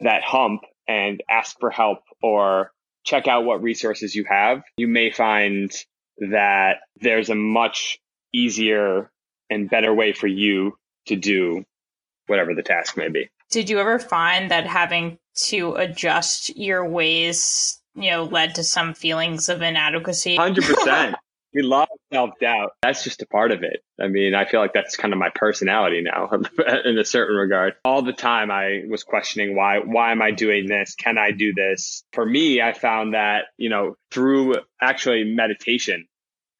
that 0.00 0.22
hump 0.22 0.62
and 0.88 1.22
ask 1.28 1.58
for 1.58 1.70
help 1.70 2.00
or 2.22 2.70
check 3.04 3.26
out 3.28 3.44
what 3.44 3.62
resources 3.62 4.14
you 4.14 4.24
have, 4.28 4.62
you 4.76 4.88
may 4.88 5.10
find 5.10 5.72
that 6.18 6.78
there's 7.00 7.30
a 7.30 7.34
much 7.34 7.98
easier 8.32 9.10
and 9.50 9.68
better 9.68 9.92
way 9.92 10.12
for 10.12 10.26
you 10.26 10.76
to 11.06 11.16
do 11.16 11.64
whatever 12.26 12.54
the 12.54 12.62
task 12.62 12.96
may 12.96 13.08
be. 13.08 13.28
Did 13.50 13.68
you 13.68 13.78
ever 13.78 13.98
find 13.98 14.50
that 14.50 14.66
having 14.66 15.18
to 15.44 15.74
adjust 15.74 16.56
your 16.56 16.88
ways 16.88 17.81
you 17.94 18.10
know, 18.10 18.24
led 18.24 18.56
to 18.56 18.64
some 18.64 18.94
feelings 18.94 19.48
of 19.48 19.62
inadequacy. 19.62 20.36
100%. 20.36 21.14
we 21.54 21.62
love 21.62 21.88
self 22.12 22.30
doubt. 22.40 22.72
That's 22.82 23.04
just 23.04 23.22
a 23.22 23.26
part 23.26 23.52
of 23.52 23.62
it. 23.62 23.82
I 24.00 24.08
mean, 24.08 24.34
I 24.34 24.46
feel 24.46 24.60
like 24.60 24.72
that's 24.72 24.96
kind 24.96 25.12
of 25.12 25.18
my 25.18 25.30
personality 25.34 26.02
now 26.02 26.30
in 26.84 26.98
a 26.98 27.04
certain 27.04 27.36
regard. 27.36 27.74
All 27.84 28.02
the 28.02 28.12
time 28.12 28.50
I 28.50 28.82
was 28.88 29.04
questioning 29.04 29.54
why, 29.54 29.78
why 29.78 30.12
am 30.12 30.22
I 30.22 30.30
doing 30.30 30.66
this? 30.66 30.94
Can 30.94 31.18
I 31.18 31.30
do 31.32 31.52
this? 31.54 32.04
For 32.12 32.24
me, 32.24 32.60
I 32.60 32.72
found 32.72 33.14
that, 33.14 33.44
you 33.56 33.68
know, 33.68 33.96
through 34.10 34.56
actually 34.80 35.24
meditation 35.24 36.06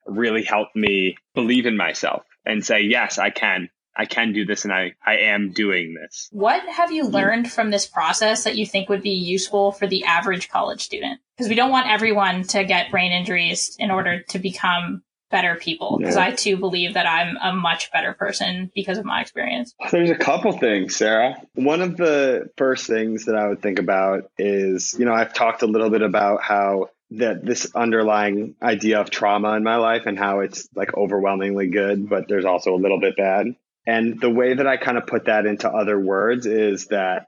really 0.07 0.43
helped 0.43 0.77
me 0.77 1.17
believe 1.35 1.67
in 1.67 1.77
myself 1.77 2.25
and 2.45 2.65
say, 2.65 2.83
yes, 2.83 3.19
I 3.19 3.31
can. 3.31 3.69
I 3.97 4.07
can 4.07 4.33
do 4.33 4.45
this 4.45 4.65
and 4.65 4.73
I, 4.73 4.95
I 5.05 5.19
am 5.19 5.53
doing 5.53 5.95
this. 5.95 6.29
What 6.33 6.63
have 6.69 6.93
you 6.93 7.07
learned 7.07 7.51
from 7.51 7.71
this 7.71 7.87
process 7.87 8.45
that 8.45 8.57
you 8.57 8.67
think 8.67 8.89
would 8.89 9.03
be 9.03 9.11
useful 9.11 9.73
for 9.73 9.87
the 9.87 10.05
average 10.05 10.49
college 10.49 10.83
student? 10.83 11.21
Because 11.37 11.49
we 11.49 11.55
don't 11.55 11.71
want 11.71 11.89
everyone 11.89 12.45
to 12.45 12.65
get 12.65 12.91
brain 12.91 13.13
injuries 13.13 13.77
in 13.79 13.91
order 13.91 14.23
to 14.29 14.39
become 14.39 15.03
better 15.31 15.57
people. 15.57 15.99
Because 15.99 16.17
I 16.17 16.31
too 16.31 16.57
believe 16.57 16.95
that 16.95 17.07
I'm 17.07 17.37
a 17.43 17.53
much 17.53 17.91
better 17.91 18.13
person 18.13 18.71
because 18.75 18.99
of 18.99 19.05
my 19.05 19.21
experience. 19.21 19.75
There's 19.91 20.11
a 20.11 20.15
couple 20.15 20.53
things, 20.53 20.95
Sarah. 20.95 21.43
One 21.55 21.81
of 21.81 21.97
the 21.97 22.51
first 22.57 22.87
things 22.87 23.25
that 23.25 23.35
I 23.35 23.49
would 23.49 23.63
think 23.63 23.79
about 23.79 24.31
is, 24.39 24.95
you 24.97 25.07
know, 25.07 25.15
I've 25.15 25.35
talked 25.35 25.63
a 25.63 25.67
little 25.67 25.91
bit 25.91 26.03
about 26.03 26.43
how 26.43 26.91
that 27.13 27.45
this 27.45 27.75
underlying 27.75 28.55
idea 28.63 29.01
of 29.01 29.11
trauma 29.11 29.55
in 29.55 29.65
my 29.65 29.77
life 29.77 30.07
and 30.07 30.19
how 30.19 30.41
it's 30.41 30.69
like 30.75 30.97
overwhelmingly 30.97 31.69
good, 31.69 32.09
but 32.09 32.29
there's 32.29 32.45
also 32.45 32.75
a 32.75 32.77
little 32.77 33.01
bit 33.01 33.17
bad. 33.17 33.55
And 33.87 34.21
the 34.21 34.31
way 34.31 34.55
that 34.55 34.67
I 34.67 34.77
kind 34.77 34.97
of 34.97 35.07
put 35.07 35.27
that 35.27 35.47
into 35.47 35.69
other 35.69 35.99
words 35.99 36.47
is 36.47 36.87
that 36.87 37.27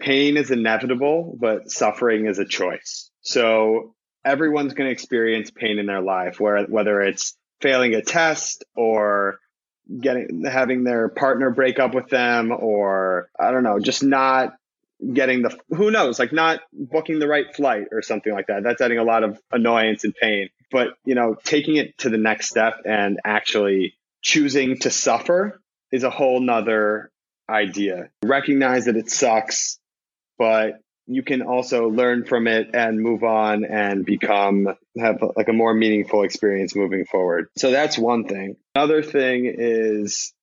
pain 0.00 0.36
is 0.36 0.50
inevitable, 0.50 1.36
but 1.40 1.70
suffering 1.70 2.26
is 2.26 2.38
a 2.38 2.44
choice. 2.44 3.10
So 3.22 3.94
everyone's 4.24 4.74
going 4.74 4.88
to 4.88 4.92
experience 4.92 5.50
pain 5.50 5.78
in 5.78 5.86
their 5.86 6.02
life, 6.02 6.38
where 6.38 6.64
whether 6.64 7.00
it's 7.00 7.36
failing 7.60 7.94
a 7.94 8.02
test 8.02 8.64
or 8.76 9.38
getting 10.00 10.44
having 10.44 10.84
their 10.84 11.08
partner 11.08 11.50
break 11.50 11.78
up 11.78 11.94
with 11.94 12.08
them 12.08 12.52
or 12.52 13.30
I 13.38 13.50
don't 13.50 13.62
know, 13.62 13.80
just 13.80 14.02
not 14.02 14.52
getting 15.12 15.42
the 15.42 15.58
who 15.70 15.90
knows, 15.90 16.18
like 16.18 16.32
not 16.32 16.60
booking 16.72 17.18
the 17.18 17.28
right 17.28 17.54
flight 17.54 17.86
or 17.92 18.02
something 18.02 18.32
like 18.32 18.48
that. 18.48 18.62
That's 18.62 18.80
adding 18.80 18.98
a 18.98 19.04
lot 19.04 19.24
of 19.24 19.40
annoyance 19.50 20.04
and 20.04 20.14
pain. 20.14 20.50
But, 20.70 20.88
you 21.04 21.14
know, 21.14 21.34
taking 21.42 21.76
it 21.76 21.96
to 21.98 22.10
the 22.10 22.18
next 22.18 22.50
step 22.50 22.82
and 22.84 23.18
actually 23.24 23.94
choosing 24.20 24.78
to 24.80 24.90
suffer 24.90 25.60
is 25.92 26.04
a 26.04 26.10
whole 26.10 26.40
nother 26.40 27.10
idea. 27.48 28.10
Recognize 28.24 28.86
that 28.86 28.96
it 28.96 29.10
sucks, 29.10 29.78
but 30.38 30.80
you 31.06 31.22
can 31.22 31.40
also 31.40 31.88
learn 31.88 32.24
from 32.24 32.46
it 32.46 32.70
and 32.74 33.00
move 33.00 33.24
on 33.24 33.64
and 33.64 34.04
become 34.04 34.68
have 34.98 35.22
like 35.36 35.48
a 35.48 35.54
more 35.54 35.72
meaningful 35.72 36.22
experience 36.22 36.76
moving 36.76 37.06
forward. 37.06 37.48
So 37.56 37.70
that's 37.70 37.96
one 37.96 38.24
thing. 38.24 38.56
Another 38.74 39.02
thing 39.02 39.52
is 39.56 40.34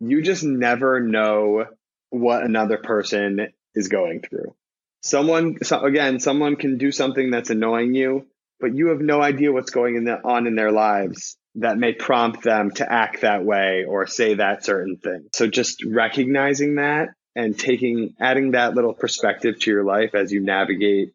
you 0.00 0.22
just 0.22 0.44
never 0.44 1.00
know 1.00 1.66
what 2.10 2.44
another 2.44 2.78
person 2.78 3.48
is 3.74 3.88
going 3.88 4.20
through. 4.20 4.54
Someone, 5.02 5.58
so 5.64 5.80
again, 5.80 6.20
someone 6.20 6.54
can 6.54 6.78
do 6.78 6.92
something 6.92 7.30
that's 7.30 7.50
annoying 7.50 7.94
you, 7.94 8.26
but 8.62 8.76
you 8.76 8.86
have 8.86 9.00
no 9.00 9.20
idea 9.20 9.52
what's 9.52 9.72
going 9.72 9.96
in 9.96 10.04
the, 10.04 10.24
on 10.24 10.46
in 10.46 10.54
their 10.54 10.70
lives 10.70 11.36
that 11.56 11.76
may 11.76 11.92
prompt 11.92 12.42
them 12.42 12.70
to 12.70 12.90
act 12.90 13.22
that 13.22 13.44
way 13.44 13.84
or 13.86 14.06
say 14.06 14.34
that 14.34 14.64
certain 14.64 14.96
thing. 14.96 15.26
So 15.34 15.48
just 15.48 15.84
recognizing 15.84 16.76
that 16.76 17.08
and 17.34 17.58
taking, 17.58 18.14
adding 18.20 18.52
that 18.52 18.74
little 18.74 18.94
perspective 18.94 19.58
to 19.58 19.70
your 19.70 19.82
life 19.84 20.14
as 20.14 20.32
you 20.32 20.40
navigate 20.40 21.12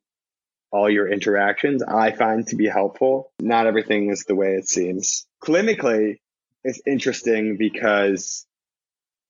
all 0.71 0.89
your 0.89 1.07
interactions, 1.07 1.81
I 1.81 2.11
find 2.11 2.45
to 2.47 2.57
be 2.57 2.67
helpful. 2.67 3.31
Not 3.39 3.65
everything 3.65 4.11
is 4.11 4.25
the 4.25 4.35
way 4.35 4.55
it 4.55 4.67
seems. 4.67 5.25
Clinically, 5.41 6.19
it's 6.65 6.81
interesting 6.85 7.55
because 7.57 8.45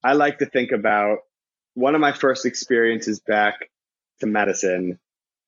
I 0.04 0.14
like 0.14 0.40
to 0.40 0.48
think 0.48 0.72
about 0.72 1.20
one 1.76 1.94
of 1.94 2.02
my 2.02 2.14
first 2.14 2.48
experiences 2.48 3.20
back 3.20 3.70
to 4.22 4.26
medicine. 4.26 4.98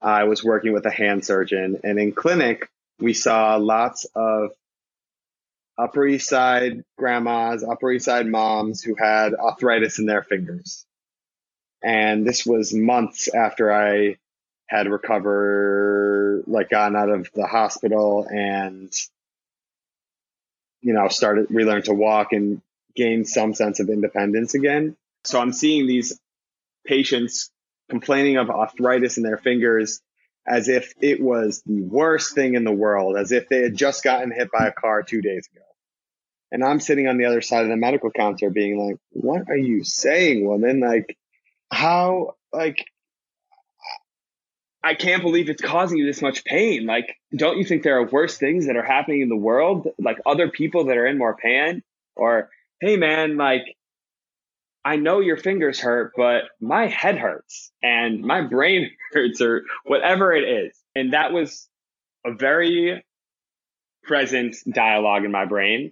I 0.01 0.23
was 0.23 0.43
working 0.43 0.73
with 0.73 0.85
a 0.85 0.91
hand 0.91 1.25
surgeon 1.25 1.79
and 1.83 1.99
in 1.99 2.13
clinic, 2.13 2.69
we 2.99 3.13
saw 3.13 3.55
lots 3.55 4.05
of 4.15 4.51
Upper 5.77 6.05
East 6.05 6.27
Side 6.27 6.83
grandmas, 6.97 7.63
Upper 7.63 7.91
East 7.91 8.05
Side 8.05 8.27
moms 8.27 8.81
who 8.81 8.95
had 8.95 9.33
arthritis 9.33 9.99
in 9.99 10.05
their 10.05 10.23
fingers. 10.23 10.85
And 11.81 12.27
this 12.27 12.45
was 12.45 12.73
months 12.73 13.33
after 13.33 13.71
I 13.73 14.17
had 14.67 14.89
recovered, 14.89 16.43
like 16.47 16.69
gotten 16.69 16.97
out 16.97 17.09
of 17.09 17.29
the 17.33 17.47
hospital 17.47 18.27
and, 18.29 18.93
you 20.81 20.93
know, 20.93 21.07
started, 21.07 21.47
relearned 21.49 21.85
to 21.85 21.93
walk 21.93 22.33
and 22.33 22.61
gained 22.95 23.27
some 23.27 23.53
sense 23.53 23.79
of 23.79 23.89
independence 23.89 24.53
again. 24.53 24.97
So 25.23 25.39
I'm 25.39 25.53
seeing 25.53 25.87
these 25.87 26.19
patients 26.85 27.49
complaining 27.89 28.37
of 28.37 28.49
arthritis 28.49 29.17
in 29.17 29.23
their 29.23 29.37
fingers 29.37 30.01
as 30.47 30.67
if 30.67 30.93
it 30.99 31.21
was 31.21 31.61
the 31.65 31.81
worst 31.81 32.33
thing 32.33 32.55
in 32.55 32.63
the 32.63 32.71
world, 32.71 33.17
as 33.17 33.31
if 33.31 33.49
they 33.49 33.61
had 33.61 33.75
just 33.75 34.03
gotten 34.03 34.31
hit 34.31 34.49
by 34.51 34.67
a 34.67 34.71
car 34.71 35.03
two 35.03 35.21
days 35.21 35.47
ago. 35.53 35.65
And 36.51 36.63
I'm 36.63 36.79
sitting 36.79 37.07
on 37.07 37.17
the 37.17 37.25
other 37.25 37.41
side 37.41 37.63
of 37.63 37.69
the 37.69 37.75
medical 37.75 38.09
counter 38.09 38.49
being 38.49 38.79
like, 38.79 38.97
what 39.11 39.43
are 39.49 39.57
you 39.57 39.83
saying, 39.83 40.47
woman? 40.47 40.79
Like, 40.79 41.15
how, 41.71 42.35
like, 42.51 42.85
I 44.83 44.95
can't 44.95 45.21
believe 45.21 45.49
it's 45.49 45.61
causing 45.61 45.97
you 45.97 46.05
this 46.05 46.21
much 46.21 46.43
pain. 46.43 46.85
Like, 46.85 47.15
don't 47.35 47.57
you 47.57 47.65
think 47.65 47.83
there 47.83 47.99
are 47.99 48.07
worse 48.07 48.37
things 48.37 48.65
that 48.65 48.77
are 48.77 48.83
happening 48.83 49.21
in 49.21 49.29
the 49.29 49.35
world? 49.35 49.89
Like 49.99 50.17
other 50.25 50.49
people 50.49 50.85
that 50.85 50.97
are 50.97 51.05
in 51.05 51.17
more 51.17 51.35
pain? 51.35 51.83
Or, 52.15 52.49
hey 52.81 52.97
man, 52.97 53.37
like, 53.37 53.75
I 54.89 54.95
know 54.95 55.19
your 55.19 55.37
fingers 55.37 55.79
hurt, 55.79 56.13
but 56.17 56.45
my 56.59 56.87
head 56.87 57.15
hurts 57.15 57.71
and 57.83 58.21
my 58.21 58.41
brain 58.55 58.89
hurts 59.11 59.39
or 59.39 59.61
whatever 59.85 60.33
it 60.33 60.41
is. 60.41 60.75
And 60.95 61.13
that 61.13 61.31
was 61.31 61.69
a 62.25 62.33
very 62.33 63.05
present 64.01 64.55
dialogue 64.67 65.25
in 65.25 65.31
my 65.31 65.45
brain. 65.45 65.91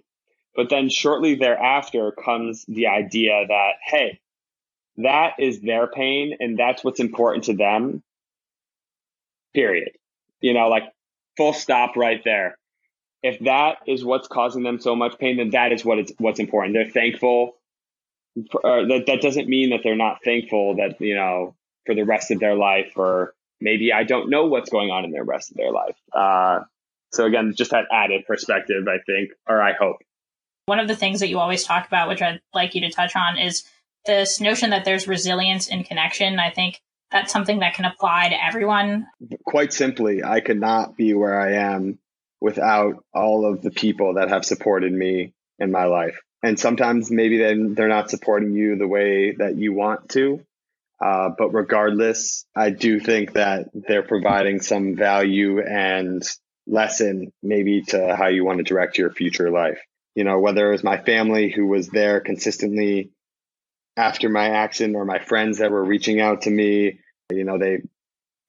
But 0.56 0.68
then 0.68 0.88
shortly 0.88 1.36
thereafter 1.36 2.10
comes 2.10 2.64
the 2.66 2.88
idea 2.88 3.44
that, 3.46 3.74
hey, 3.84 4.18
that 4.96 5.34
is 5.38 5.60
their 5.60 5.86
pain 5.86 6.36
and 6.40 6.58
that's 6.58 6.82
what's 6.82 6.98
important 6.98 7.44
to 7.44 7.54
them. 7.54 8.02
Period. 9.54 9.92
You 10.40 10.54
know, 10.54 10.66
like 10.66 10.92
full 11.36 11.52
stop 11.52 11.94
right 11.94 12.20
there. 12.24 12.58
If 13.22 13.38
that 13.44 13.76
is 13.86 14.04
what's 14.04 14.26
causing 14.26 14.64
them 14.64 14.80
so 14.80 14.96
much 14.96 15.20
pain, 15.20 15.36
then 15.36 15.50
that 15.50 15.70
is 15.70 15.84
what 15.84 15.98
it's 15.98 16.12
what's 16.18 16.40
important. 16.40 16.74
They're 16.74 16.90
thankful. 16.90 17.57
For, 18.50 18.60
that 18.62 19.04
that 19.06 19.20
doesn't 19.20 19.48
mean 19.48 19.70
that 19.70 19.80
they're 19.82 19.96
not 19.96 20.18
thankful 20.24 20.76
that 20.76 21.00
you 21.00 21.14
know 21.14 21.54
for 21.86 21.94
the 21.94 22.02
rest 22.02 22.30
of 22.30 22.40
their 22.40 22.54
life, 22.54 22.92
or 22.96 23.34
maybe 23.60 23.92
I 23.92 24.04
don't 24.04 24.30
know 24.30 24.46
what's 24.46 24.70
going 24.70 24.90
on 24.90 25.04
in 25.04 25.10
the 25.10 25.22
rest 25.22 25.50
of 25.50 25.56
their 25.56 25.72
life. 25.72 25.96
Uh, 26.12 26.60
so 27.12 27.24
again, 27.24 27.54
just 27.56 27.70
that 27.70 27.86
added 27.90 28.26
perspective, 28.26 28.86
I 28.86 28.98
think, 29.06 29.30
or 29.48 29.62
I 29.62 29.72
hope. 29.72 29.96
One 30.66 30.78
of 30.78 30.88
the 30.88 30.96
things 30.96 31.20
that 31.20 31.28
you 31.28 31.38
always 31.38 31.64
talk 31.64 31.86
about, 31.86 32.08
which 32.08 32.20
I'd 32.20 32.40
like 32.52 32.74
you 32.74 32.82
to 32.82 32.90
touch 32.90 33.16
on, 33.16 33.38
is 33.38 33.64
this 34.04 34.40
notion 34.40 34.70
that 34.70 34.84
there's 34.84 35.08
resilience 35.08 35.68
in 35.68 35.84
connection. 35.84 36.38
I 36.38 36.50
think 36.50 36.80
that's 37.10 37.32
something 37.32 37.60
that 37.60 37.74
can 37.74 37.86
apply 37.86 38.28
to 38.28 38.44
everyone. 38.44 39.06
Quite 39.44 39.72
simply, 39.72 40.22
I 40.22 40.40
could 40.40 40.60
not 40.60 40.96
be 40.96 41.14
where 41.14 41.40
I 41.40 41.54
am 41.74 41.98
without 42.40 43.02
all 43.14 43.50
of 43.50 43.62
the 43.62 43.70
people 43.70 44.14
that 44.14 44.28
have 44.28 44.44
supported 44.44 44.92
me 44.92 45.32
in 45.58 45.72
my 45.72 45.84
life. 45.84 46.20
And 46.42 46.58
sometimes 46.58 47.10
maybe 47.10 47.38
then 47.38 47.74
they're 47.74 47.88
not 47.88 48.10
supporting 48.10 48.52
you 48.52 48.76
the 48.76 48.86
way 48.86 49.32
that 49.32 49.56
you 49.56 49.72
want 49.72 50.10
to. 50.10 50.40
Uh, 51.04 51.30
but 51.36 51.50
regardless, 51.50 52.44
I 52.54 52.70
do 52.70 53.00
think 53.00 53.34
that 53.34 53.68
they're 53.72 54.02
providing 54.02 54.60
some 54.60 54.96
value 54.96 55.60
and 55.60 56.22
lesson 56.66 57.32
maybe 57.42 57.82
to 57.82 58.14
how 58.16 58.28
you 58.28 58.44
want 58.44 58.58
to 58.58 58.64
direct 58.64 58.98
your 58.98 59.10
future 59.10 59.50
life. 59.50 59.80
You 60.14 60.24
know, 60.24 60.40
whether 60.40 60.68
it 60.68 60.72
was 60.72 60.84
my 60.84 60.98
family 60.98 61.50
who 61.50 61.66
was 61.66 61.88
there 61.88 62.20
consistently 62.20 63.10
after 63.96 64.28
my 64.28 64.50
accident 64.50 64.96
or 64.96 65.04
my 65.04 65.18
friends 65.18 65.58
that 65.58 65.70
were 65.70 65.84
reaching 65.84 66.20
out 66.20 66.42
to 66.42 66.50
me. 66.50 67.00
You 67.30 67.44
know, 67.44 67.58
they 67.58 67.82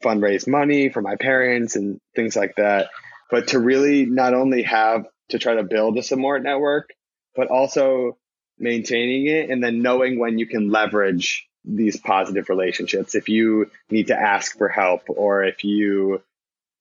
fundraise 0.03 0.48
money 0.48 0.89
for 0.89 1.01
my 1.01 1.15
parents 1.15 1.75
and 1.75 2.00
things 2.15 2.36
like 2.36 2.55
that. 2.58 2.89
But 3.29 3.50
to 3.50 3.60
really 3.60 4.05
not 4.05 4.34
only 4.34 4.63
have 4.63 5.05
to 5.29 5.39
try 5.39 5.55
to 5.55 5.63
build 5.63 5.98
a 5.98 6.03
support 6.03 6.43
network, 6.43 6.89
but 7.36 7.48
also 7.48 8.17
maintaining 8.57 9.27
it 9.27 9.50
and 9.50 9.63
then 9.63 9.81
knowing 9.81 10.19
when 10.19 10.38
you 10.38 10.45
can 10.45 10.69
leverage 10.69 11.48
these 11.63 11.98
positive 11.98 12.50
relationships. 12.50 13.15
If 13.15 13.29
you 13.29 13.71
need 13.89 14.07
to 14.07 14.19
ask 14.19 14.57
for 14.57 14.67
help 14.67 15.03
or 15.07 15.43
if 15.43 15.63
you 15.63 16.21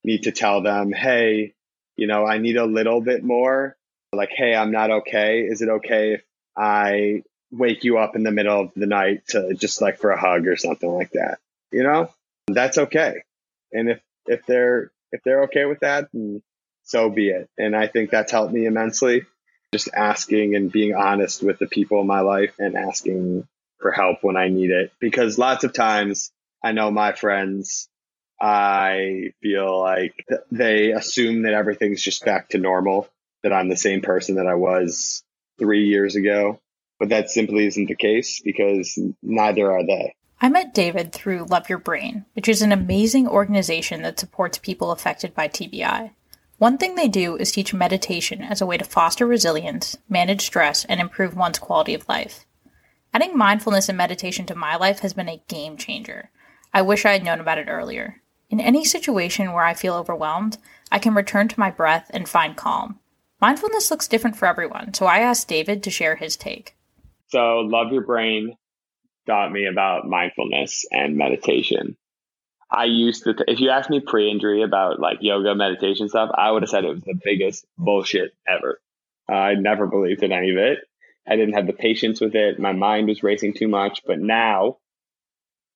need 0.03 0.23
to 0.23 0.31
tell 0.31 0.61
them, 0.61 0.91
hey, 0.91 1.53
you 1.95 2.07
know, 2.07 2.25
I 2.25 2.37
need 2.37 2.57
a 2.57 2.65
little 2.65 3.01
bit 3.01 3.23
more. 3.23 3.75
Like, 4.13 4.31
hey, 4.35 4.55
I'm 4.55 4.71
not 4.71 4.91
okay. 4.91 5.41
Is 5.41 5.61
it 5.61 5.69
okay 5.69 6.13
if 6.13 6.23
I 6.57 7.23
wake 7.51 7.83
you 7.83 7.97
up 7.97 8.15
in 8.15 8.23
the 8.23 8.31
middle 8.31 8.61
of 8.61 8.71
the 8.75 8.85
night 8.85 9.27
to 9.27 9.53
just 9.53 9.81
like 9.81 9.99
for 9.99 10.11
a 10.11 10.19
hug 10.19 10.47
or 10.47 10.55
something 10.55 10.89
like 10.89 11.11
that. 11.11 11.39
You 11.71 11.83
know, 11.83 12.11
that's 12.47 12.77
okay. 12.77 13.23
And 13.71 13.89
if, 13.89 14.01
if 14.25 14.45
they're, 14.45 14.91
if 15.11 15.21
they're 15.23 15.43
okay 15.43 15.65
with 15.65 15.79
that, 15.79 16.09
so 16.83 17.09
be 17.09 17.29
it. 17.29 17.49
And 17.57 17.75
I 17.75 17.87
think 17.87 18.09
that's 18.09 18.31
helped 18.31 18.53
me 18.53 18.65
immensely. 18.65 19.23
Just 19.71 19.89
asking 19.93 20.55
and 20.55 20.71
being 20.71 20.95
honest 20.95 21.43
with 21.43 21.59
the 21.59 21.67
people 21.67 22.01
in 22.01 22.07
my 22.07 22.21
life 22.21 22.55
and 22.59 22.75
asking 22.75 23.47
for 23.79 23.91
help 23.91 24.19
when 24.23 24.35
I 24.35 24.49
need 24.49 24.71
it. 24.71 24.91
Because 24.99 25.37
lots 25.37 25.63
of 25.63 25.73
times 25.73 26.31
I 26.63 26.71
know 26.71 26.91
my 26.91 27.13
friends, 27.13 27.87
I 28.41 29.31
feel 29.41 29.79
like 29.79 30.25
they 30.51 30.91
assume 30.91 31.43
that 31.43 31.53
everything's 31.53 32.01
just 32.01 32.25
back 32.25 32.49
to 32.49 32.57
normal, 32.57 33.07
that 33.43 33.53
I'm 33.53 33.69
the 33.69 33.77
same 33.77 34.01
person 34.01 34.35
that 34.35 34.47
I 34.47 34.55
was 34.55 35.23
three 35.59 35.87
years 35.87 36.15
ago 36.15 36.59
but 36.99 37.09
that 37.09 37.31
simply 37.31 37.65
isn't 37.65 37.87
the 37.87 37.95
case 37.95 38.41
because 38.43 38.99
neither 39.23 39.71
are 39.71 39.85
they. 39.85 40.13
I 40.41 40.49
met 40.49 40.73
David 40.73 41.11
through 41.11 41.45
Love 41.45 41.69
Your 41.69 41.79
Brain, 41.79 42.25
which 42.33 42.47
is 42.47 42.61
an 42.61 42.71
amazing 42.71 43.27
organization 43.27 44.03
that 44.03 44.19
supports 44.19 44.57
people 44.57 44.91
affected 44.91 45.33
by 45.33 45.47
TBI. 45.47 46.11
One 46.59 46.77
thing 46.77 46.95
they 46.95 47.07
do 47.07 47.37
is 47.37 47.53
teach 47.53 47.73
meditation 47.73 48.41
as 48.41 48.61
a 48.61 48.65
way 48.65 48.77
to 48.77 48.83
foster 48.83 49.25
resilience, 49.25 49.97
manage 50.09 50.41
stress, 50.41 50.83
and 50.83 50.99
improve 50.99 51.33
one's 51.33 51.57
quality 51.57 51.93
of 51.93 52.07
life. 52.09 52.45
Adding 53.13 53.37
mindfulness 53.37 53.87
and 53.87 53.97
meditation 53.97 54.45
to 54.47 54.55
my 54.55 54.75
life 54.75 54.99
has 54.99 55.13
been 55.13 55.29
a 55.29 55.41
game 55.47 55.77
changer. 55.77 56.31
I 56.73 56.81
wish 56.81 57.05
I 57.05 57.13
had 57.13 57.23
known 57.23 57.39
about 57.39 57.59
it 57.59 57.69
earlier. 57.69 58.21
In 58.49 58.59
any 58.59 58.83
situation 58.83 59.53
where 59.53 59.63
I 59.63 59.73
feel 59.73 59.95
overwhelmed, 59.95 60.57
I 60.91 60.99
can 60.99 61.15
return 61.15 61.47
to 61.47 61.59
my 61.59 61.71
breath 61.71 62.11
and 62.13 62.27
find 62.27 62.57
calm. 62.57 62.99
Mindfulness 63.39 63.89
looks 63.89 64.09
different 64.09 64.35
for 64.35 64.45
everyone, 64.45 64.93
so 64.93 65.05
I 65.05 65.19
asked 65.19 65.47
David 65.47 65.81
to 65.83 65.89
share 65.89 66.17
his 66.17 66.35
take. 66.35 66.75
So 67.29 67.59
Love 67.59 67.93
Your 67.93 68.03
Brain 68.03 68.57
taught 69.25 69.53
me 69.53 69.65
about 69.65 70.09
mindfulness 70.09 70.85
and 70.91 71.15
meditation. 71.15 71.95
I 72.71 72.85
used 72.85 73.23
to, 73.23 73.35
if 73.47 73.59
you 73.59 73.69
asked 73.69 73.89
me 73.89 73.99
pre 73.99 74.29
injury 74.29 74.61
about 74.61 74.99
like 74.99 75.19
yoga, 75.21 75.55
meditation 75.55 76.07
stuff, 76.09 76.29
I 76.35 76.51
would 76.51 76.63
have 76.63 76.69
said 76.69 76.85
it 76.85 76.93
was 76.93 77.01
the 77.01 77.19
biggest 77.23 77.65
bullshit 77.77 78.33
ever. 78.47 78.79
I 79.27 79.55
never 79.55 79.87
believed 79.87 80.23
in 80.23 80.31
any 80.31 80.51
of 80.51 80.57
it. 80.57 80.79
I 81.27 81.35
didn't 81.35 81.53
have 81.53 81.67
the 81.67 81.73
patience 81.73 82.21
with 82.21 82.35
it. 82.35 82.59
My 82.59 82.73
mind 82.73 83.07
was 83.07 83.23
racing 83.23 83.53
too 83.53 83.67
much. 83.67 84.01
But 84.05 84.19
now 84.19 84.77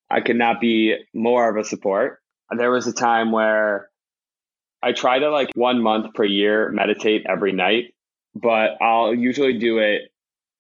I 0.10 0.22
could 0.22 0.36
not 0.36 0.62
be 0.62 0.96
more 1.14 1.50
of 1.50 1.58
a 1.58 1.68
support. 1.68 2.20
There 2.56 2.72
was 2.72 2.88
a 2.88 2.94
time 2.94 3.32
where 3.32 3.90
I 4.82 4.92
try 4.92 5.20
to 5.20 5.30
like 5.30 5.50
one 5.56 5.82
month 5.82 6.14
per 6.14 6.24
year 6.24 6.70
meditate 6.70 7.26
every 7.28 7.54
night, 7.54 7.94
but 8.36 8.82
I'll 8.82 9.16
usually 9.16 9.58
do 9.58 9.80
it 9.80 10.12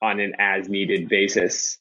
on 0.02 0.20
an 0.20 0.34
as 0.40 0.68
needed 0.70 1.10
basis 1.10 1.78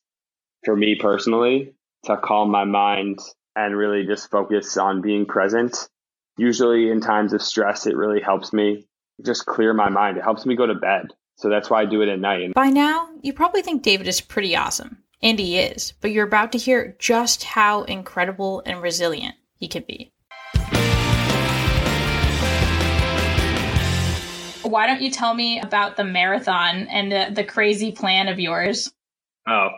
for 0.64 0.76
me 0.76 0.96
personally 0.96 1.74
to 2.04 2.16
calm 2.16 2.50
my 2.50 2.64
mind 2.64 3.20
and 3.56 3.76
really 3.76 4.06
just 4.06 4.30
focus 4.30 4.76
on 4.76 5.02
being 5.02 5.26
present. 5.26 5.88
Usually 6.36 6.90
in 6.90 7.00
times 7.00 7.32
of 7.32 7.42
stress, 7.42 7.86
it 7.86 7.96
really 7.96 8.20
helps 8.20 8.52
me 8.52 8.86
just 9.24 9.46
clear 9.46 9.74
my 9.74 9.88
mind. 9.88 10.16
It 10.16 10.22
helps 10.24 10.46
me 10.46 10.56
go 10.56 10.66
to 10.66 10.74
bed. 10.74 11.08
So 11.36 11.48
that's 11.48 11.68
why 11.68 11.82
I 11.82 11.86
do 11.86 12.02
it 12.02 12.08
at 12.08 12.18
night. 12.18 12.54
By 12.54 12.70
now, 12.70 13.08
you 13.22 13.32
probably 13.32 13.62
think 13.62 13.82
David 13.82 14.08
is 14.08 14.20
pretty 14.20 14.56
awesome. 14.56 14.98
And 15.20 15.38
he 15.38 15.58
is, 15.58 15.92
but 16.00 16.10
you're 16.10 16.26
about 16.26 16.52
to 16.52 16.58
hear 16.58 16.96
just 16.98 17.44
how 17.44 17.82
incredible 17.84 18.62
and 18.66 18.82
resilient 18.82 19.36
he 19.56 19.68
can 19.68 19.84
be. 19.86 20.12
why 24.72 24.86
don't 24.86 25.02
you 25.02 25.10
tell 25.10 25.34
me 25.34 25.60
about 25.60 25.96
the 25.96 26.04
marathon 26.04 26.88
and 26.88 27.12
the, 27.12 27.28
the 27.32 27.44
crazy 27.44 27.92
plan 27.92 28.26
of 28.28 28.40
yours? 28.40 28.90
Oh, 29.46 29.68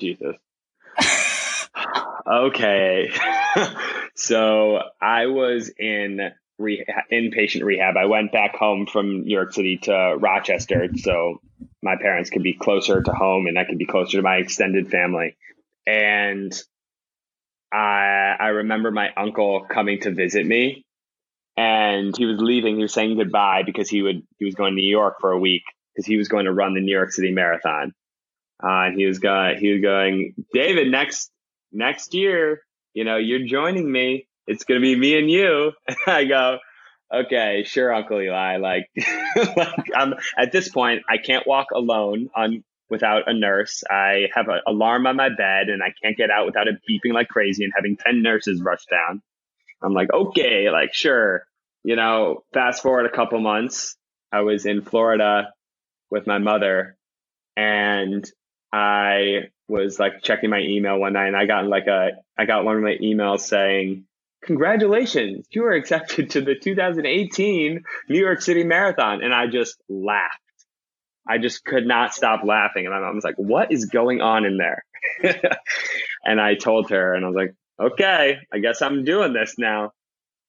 Jesus. 0.00 0.34
Okay. 2.26 3.12
so 4.14 4.78
I 5.00 5.26
was 5.26 5.70
in 5.78 6.30
reha- 6.60 6.84
inpatient 7.12 7.62
rehab. 7.62 7.96
I 7.96 8.06
went 8.06 8.32
back 8.32 8.56
home 8.56 8.86
from 8.86 9.24
New 9.24 9.34
York 9.34 9.52
City 9.52 9.78
to 9.82 10.16
Rochester 10.18 10.88
so 10.96 11.40
my 11.82 11.96
parents 11.96 12.30
could 12.30 12.42
be 12.42 12.54
closer 12.54 13.02
to 13.02 13.12
home 13.12 13.46
and 13.46 13.58
I 13.58 13.64
could 13.64 13.78
be 13.78 13.86
closer 13.86 14.18
to 14.18 14.22
my 14.22 14.36
extended 14.36 14.90
family. 14.90 15.36
And 15.86 16.52
I 17.72 18.36
I 18.38 18.48
remember 18.48 18.90
my 18.90 19.10
uncle 19.16 19.66
coming 19.68 20.00
to 20.00 20.12
visit 20.12 20.46
me 20.46 20.84
and 21.56 22.16
he 22.16 22.26
was 22.26 22.40
leaving. 22.40 22.76
He 22.76 22.82
was 22.82 22.92
saying 22.92 23.16
goodbye 23.16 23.62
because 23.64 23.88
he 23.88 24.02
would 24.02 24.22
he 24.38 24.44
was 24.44 24.54
going 24.54 24.72
to 24.72 24.80
New 24.80 24.88
York 24.88 25.16
for 25.20 25.32
a 25.32 25.38
week 25.38 25.62
because 25.94 26.06
he 26.06 26.16
was 26.16 26.28
going 26.28 26.46
to 26.46 26.52
run 26.52 26.74
the 26.74 26.80
New 26.80 26.94
York 26.94 27.12
City 27.12 27.32
Marathon. 27.32 27.92
Uh, 28.62 28.90
he 28.94 29.06
was 29.06 29.18
going 29.18 29.58
he 29.58 29.72
was 29.72 29.82
going 29.82 30.34
David 30.52 30.90
next 30.90 31.30
next 31.72 32.14
year. 32.14 32.62
You 32.94 33.04
know 33.04 33.16
you're 33.16 33.46
joining 33.46 33.90
me. 33.90 34.26
It's 34.46 34.64
going 34.64 34.80
to 34.80 34.84
be 34.84 34.96
me 34.96 35.18
and 35.18 35.30
you. 35.30 35.72
I 36.06 36.24
go. 36.24 36.58
Okay, 37.12 37.64
sure, 37.66 37.92
Uncle 37.92 38.20
Eli. 38.20 38.56
Like, 38.56 38.88
like 39.36 39.90
I'm 39.94 40.14
at 40.36 40.50
this 40.50 40.68
point, 40.68 41.02
I 41.08 41.18
can't 41.18 41.46
walk 41.46 41.68
alone 41.74 42.30
on 42.34 42.64
without 42.88 43.28
a 43.28 43.34
nurse. 43.34 43.82
I 43.88 44.28
have 44.34 44.48
an 44.48 44.60
alarm 44.66 45.06
on 45.06 45.16
my 45.16 45.28
bed, 45.28 45.68
and 45.68 45.82
I 45.82 45.92
can't 46.02 46.16
get 46.16 46.30
out 46.30 46.46
without 46.46 46.68
it 46.68 46.76
beeping 46.88 47.12
like 47.12 47.28
crazy 47.28 47.64
and 47.64 47.72
having 47.76 47.96
ten 47.96 48.22
nurses 48.22 48.62
rush 48.62 48.84
down. 48.90 49.22
I'm 49.82 49.94
like, 49.94 50.12
okay, 50.12 50.70
like, 50.70 50.94
sure. 50.94 51.44
You 51.84 51.96
know, 51.96 52.44
fast 52.54 52.82
forward 52.82 53.06
a 53.06 53.10
couple 53.10 53.40
months, 53.40 53.96
I 54.30 54.42
was 54.42 54.64
in 54.66 54.82
Florida 54.82 55.52
with 56.10 56.26
my 56.26 56.38
mother 56.38 56.96
and 57.56 58.24
I 58.72 59.50
was 59.68 59.98
like 59.98 60.22
checking 60.22 60.50
my 60.50 60.60
email 60.60 60.98
one 60.98 61.12
night 61.12 61.28
and 61.28 61.36
I 61.36 61.46
got 61.46 61.66
like 61.66 61.86
a, 61.86 62.10
I 62.38 62.46
got 62.46 62.64
one 62.64 62.76
of 62.76 62.82
my 62.82 62.96
emails 63.02 63.40
saying, 63.40 64.04
congratulations, 64.42 65.46
you 65.50 65.64
are 65.64 65.72
accepted 65.72 66.30
to 66.30 66.40
the 66.40 66.54
2018 66.54 67.82
New 68.08 68.18
York 68.18 68.40
City 68.40 68.64
Marathon. 68.64 69.22
And 69.22 69.34
I 69.34 69.46
just 69.46 69.76
laughed. 69.88 70.38
I 71.28 71.38
just 71.38 71.64
could 71.64 71.86
not 71.86 72.14
stop 72.14 72.40
laughing. 72.44 72.86
And 72.86 72.94
my 72.94 73.00
mom 73.00 73.14
was 73.14 73.24
like, 73.24 73.36
what 73.36 73.70
is 73.70 73.86
going 73.86 74.20
on 74.20 74.44
in 74.44 74.58
there? 74.58 74.84
and 76.24 76.40
I 76.40 76.54
told 76.54 76.90
her 76.90 77.14
and 77.14 77.24
I 77.24 77.28
was 77.28 77.36
like, 77.36 77.54
okay, 77.80 78.38
I 78.52 78.58
guess 78.58 78.82
I'm 78.82 79.04
doing 79.04 79.32
this 79.32 79.54
now. 79.58 79.92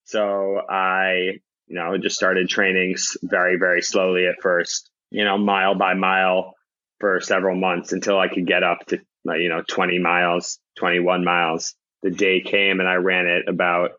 So 0.06 0.60
I, 0.70 1.40
you 1.68 1.76
know, 1.76 1.98
just 1.98 2.16
started 2.16 2.50
training 2.50 2.96
very, 3.22 3.58
very 3.58 3.82
slowly 3.82 4.28
at 4.28 4.42
first, 4.42 4.90
you 5.12 5.24
know, 5.24 5.38
mile 5.38 5.76
by 5.76 5.94
mile 5.94 6.56
for 7.00 7.20
several 7.22 7.56
months 7.56 7.94
until 7.94 8.20
I 8.20 8.28
could 8.28 8.48
get 8.48 8.64
up 8.64 8.86
to, 8.88 9.00
you 9.26 9.50
know, 9.50 9.64
20 9.68 10.00
miles, 10.00 10.60
21 10.78 11.24
miles. 11.24 11.76
The 12.02 12.12
day 12.12 12.42
came 12.42 12.80
and 12.80 12.90
I 12.90 12.96
ran 12.96 13.28
it 13.28 13.48
about 13.48 13.92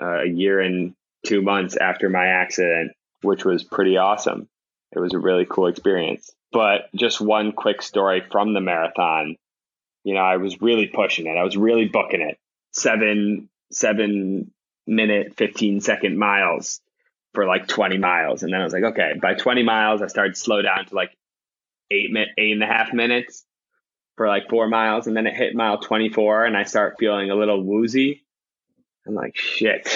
uh, 0.00 0.22
a 0.22 0.28
year 0.28 0.60
and 0.60 0.94
two 1.26 1.42
months 1.42 1.76
after 1.76 2.08
my 2.08 2.26
accident, 2.26 2.92
which 3.22 3.44
was 3.44 3.64
pretty 3.64 3.96
awesome. 3.96 4.48
It 4.92 5.00
was 5.00 5.12
a 5.14 5.18
really 5.18 5.46
cool 5.48 5.66
experience. 5.66 6.30
But 6.52 6.88
just 6.94 7.20
one 7.20 7.52
quick 7.52 7.82
story 7.82 8.22
from 8.30 8.54
the 8.54 8.60
marathon. 8.60 9.36
You 10.04 10.14
know, 10.14 10.20
I 10.20 10.36
was 10.36 10.62
really 10.62 10.86
pushing 10.86 11.26
it. 11.26 11.36
I 11.36 11.44
was 11.44 11.56
really 11.56 11.86
booking 11.86 12.22
it. 12.22 12.38
Seven, 12.72 13.48
seven 13.70 14.52
minute, 14.86 15.34
15 15.36 15.80
second 15.80 16.18
miles 16.18 16.80
for 17.34 17.46
like 17.46 17.66
20 17.66 17.98
miles. 17.98 18.42
And 18.42 18.52
then 18.52 18.60
I 18.60 18.64
was 18.64 18.72
like, 18.72 18.84
okay, 18.84 19.12
by 19.20 19.34
20 19.34 19.62
miles, 19.62 20.00
I 20.00 20.06
started 20.06 20.36
slow 20.36 20.62
down 20.62 20.86
to 20.86 20.94
like 20.94 21.10
eight, 21.90 22.10
eight 22.38 22.52
and 22.52 22.62
a 22.62 22.66
half 22.66 22.92
minutes 22.92 23.44
for 24.16 24.28
like 24.28 24.48
four 24.48 24.68
miles. 24.68 25.06
And 25.06 25.16
then 25.16 25.26
it 25.26 25.34
hit 25.34 25.54
mile 25.54 25.78
24 25.78 26.44
and 26.44 26.56
I 26.56 26.64
start 26.64 26.96
feeling 26.98 27.30
a 27.30 27.34
little 27.34 27.62
woozy. 27.62 28.24
I'm 29.06 29.14
like, 29.14 29.36
shit. 29.36 29.88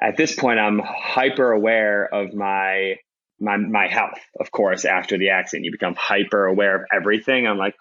At 0.00 0.16
this 0.16 0.34
point, 0.34 0.58
I'm 0.58 0.80
hyper 0.84 1.52
aware 1.52 2.12
of 2.12 2.34
my, 2.34 2.96
my, 3.38 3.56
my 3.56 3.88
health, 3.88 4.18
of 4.40 4.50
course, 4.50 4.84
after 4.84 5.18
the 5.18 5.30
accident. 5.30 5.64
You 5.64 5.72
become 5.72 5.94
hyper 5.94 6.46
aware 6.46 6.76
of 6.76 6.82
everything. 6.92 7.46
I'm 7.46 7.58
like, 7.58 7.76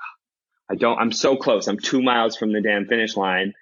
I 0.69 0.75
don't, 0.75 0.99
I'm 0.99 1.11
so 1.11 1.35
close. 1.35 1.67
I'm 1.67 1.79
two 1.79 2.01
miles 2.01 2.35
from 2.35 2.53
the 2.53 2.61
damn 2.61 2.85
finish 2.85 3.15
line 3.15 3.53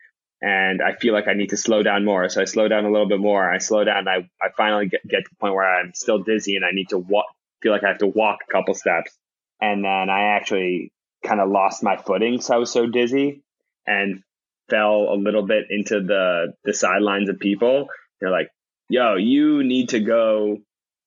and 0.42 0.82
I 0.82 0.96
feel 0.96 1.14
like 1.14 1.28
I 1.28 1.34
need 1.34 1.50
to 1.50 1.58
slow 1.58 1.84
down 1.84 2.06
more. 2.06 2.30
So 2.30 2.42
I 2.42 2.46
slow 2.46 2.68
down 2.68 2.86
a 2.86 2.92
little 2.92 3.08
bit 3.08 3.20
more. 3.20 3.50
I 3.50 3.58
slow 3.58 3.84
down. 3.84 4.08
I, 4.08 4.30
I 4.42 4.50
finally 4.56 4.88
get, 4.88 5.06
get 5.08 5.26
to 5.26 5.30
the 5.30 5.36
point 5.36 5.54
where 5.54 5.68
I'm 5.68 5.94
still 5.94 6.20
dizzy 6.20 6.56
and 6.56 6.64
I 6.64 6.70
need 6.72 6.90
to 6.90 6.98
walk, 6.98 7.26
feel 7.62 7.72
like 7.72 7.84
I 7.84 7.90
have 7.90 7.98
to 8.00 8.08
walk 8.08 8.40
a 8.48 8.52
couple 8.52 8.74
steps. 8.74 9.12
And 9.62 9.84
then 9.84 10.10
I 10.10 10.36
actually 10.36 10.92
kind 11.24 11.42
of 11.42 11.50
lost 11.50 11.84
my 11.84 11.98
footing. 11.98 12.42
So 12.42 12.56
I 12.56 12.58
was 12.58 12.72
so 12.72 12.86
dizzy 12.86 13.44
and 13.86 14.24
fell 14.70 15.08
a 15.12 15.16
little 15.16 15.46
bit 15.46 15.66
into 15.70 16.00
the, 16.02 16.54
the 16.64 16.74
sidelines 16.74 17.30
of 17.30 17.40
people. 17.40 17.88
They're 18.20 18.32
like, 18.32 18.50
yo, 18.90 19.16
you 19.16 19.64
need 19.64 19.90
to 19.90 20.00
go 20.00 20.58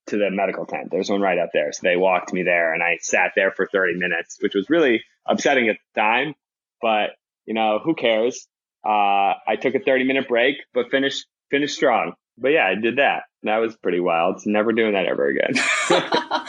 to 0.09 0.17
the 0.17 0.31
medical 0.31 0.67
tent. 0.67 0.89
There's 0.91 1.11
one 1.11 1.21
right 1.21 1.39
up 1.39 1.51
there. 1.53 1.73
So 1.73 1.81
they 1.83 1.97
walked 1.97 2.33
me 2.33 2.43
there 2.43 2.75
and 2.75 2.83
I 2.83 2.99
sat 3.01 3.33
there 3.37 3.53
for 3.53 3.69
30 3.71 3.95
minutes, 3.95 4.39
which 4.41 4.55
was 4.55 4.69
really 4.69 5.03
upsetting 5.27 5.69
at 5.69 5.77
the 5.95 6.01
time. 6.01 6.35
But, 6.81 7.11
you 7.47 7.55
know, 7.55 7.81
who 7.83 7.95
cares? 7.95 8.47
Uh, 8.85 9.39
I 9.47 9.57
took 9.61 9.75
a 9.75 9.81
30 9.81 10.05
minute 10.05 10.29
break, 10.29 10.57
but 10.75 10.91
finished, 10.91 11.27
finished 11.51 11.77
strong. 11.77 12.15
But 12.43 12.49
yeah, 12.49 12.67
I 12.67 12.75
did 12.75 12.97
that. 12.97 13.23
That 13.45 13.59
was 13.59 13.77
pretty 13.77 14.01
wild. 14.01 14.43
Never 14.45 14.73
doing 14.73 14.93
that 14.93 15.07
ever 15.07 15.29
again. 15.29 15.55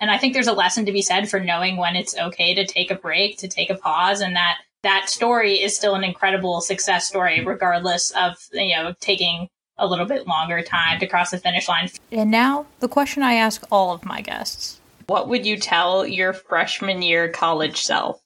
and 0.00 0.10
I 0.10 0.18
think 0.18 0.34
there's 0.34 0.48
a 0.48 0.52
lesson 0.52 0.84
to 0.86 0.92
be 0.92 1.02
said 1.02 1.30
for 1.30 1.40
knowing 1.40 1.76
when 1.76 1.96
it's 1.96 2.18
okay 2.18 2.54
to 2.54 2.66
take 2.66 2.90
a 2.90 2.96
break, 2.96 3.38
to 3.38 3.48
take 3.48 3.70
a 3.70 3.76
pause, 3.76 4.20
and 4.20 4.36
that 4.36 4.58
that 4.82 5.08
story 5.08 5.54
is 5.54 5.76
still 5.76 5.94
an 5.94 6.04
incredible 6.04 6.60
success 6.60 7.06
story, 7.06 7.38
mm-hmm. 7.38 7.48
regardless 7.48 8.10
of, 8.12 8.36
you 8.52 8.76
know, 8.76 8.94
taking 9.00 9.48
a 9.78 9.86
little 9.86 10.06
bit 10.06 10.26
longer 10.26 10.62
time 10.62 10.98
to 11.00 11.06
cross 11.06 11.30
the 11.30 11.38
finish 11.38 11.68
line. 11.68 11.88
And 12.10 12.30
now, 12.30 12.66
the 12.80 12.88
question 12.88 13.22
I 13.22 13.34
ask 13.34 13.62
all 13.70 13.92
of 13.92 14.04
my 14.04 14.20
guests 14.20 14.80
What 15.06 15.28
would 15.28 15.46
you 15.46 15.56
tell 15.56 16.06
your 16.06 16.32
freshman 16.32 17.02
year 17.02 17.28
college 17.28 17.82
self? 17.82 18.20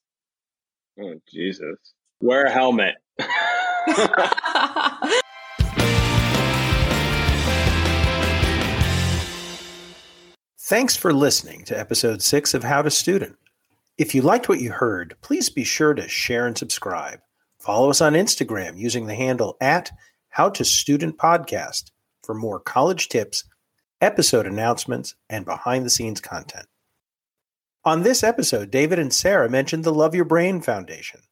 Oh, 1.00 1.14
Jesus. 1.33 1.76
Wear 2.20 2.44
a 2.44 2.50
helmet. 2.50 2.96
Thanks 10.70 10.94
for 10.94 11.12
listening 11.12 11.64
to 11.64 11.76
episode 11.76 12.22
six 12.22 12.54
of 12.54 12.62
How 12.62 12.80
to 12.80 12.92
Student. 12.92 13.35
If 13.98 14.14
you 14.14 14.22
liked 14.22 14.48
what 14.48 14.61
you 14.61 14.70
heard, 14.70 15.16
please 15.20 15.50
be 15.50 15.64
sure 15.64 15.94
to 15.94 16.06
share 16.06 16.46
and 16.46 16.56
subscribe. 16.56 17.18
Follow 17.59 17.90
us 17.90 18.00
on 18.00 18.12
Instagram 18.12 18.78
using 18.78 19.09
the 19.09 19.16
handle 19.16 19.56
at 19.61 19.90
How 20.28 20.48
to 20.50 20.64
Student 20.64 21.18
Podcast 21.18 21.90
for 22.22 22.37
more 22.37 22.61
college 22.61 23.09
tips, 23.09 23.42
episode 24.00 24.46
announcements, 24.46 25.16
and 25.28 25.44
behind 25.44 25.85
the 25.85 25.90
scenes 25.90 26.20
content. 26.20 26.66
On 27.85 28.04
this 28.04 28.22
episode, 28.22 28.70
David 28.70 29.00
and 29.00 29.12
Sarah 29.12 29.50
mentioned 29.50 29.83
the 29.83 29.92
Love 29.92 30.14
Your 30.14 30.24
Brain 30.24 30.61
Foundation. 30.61 31.22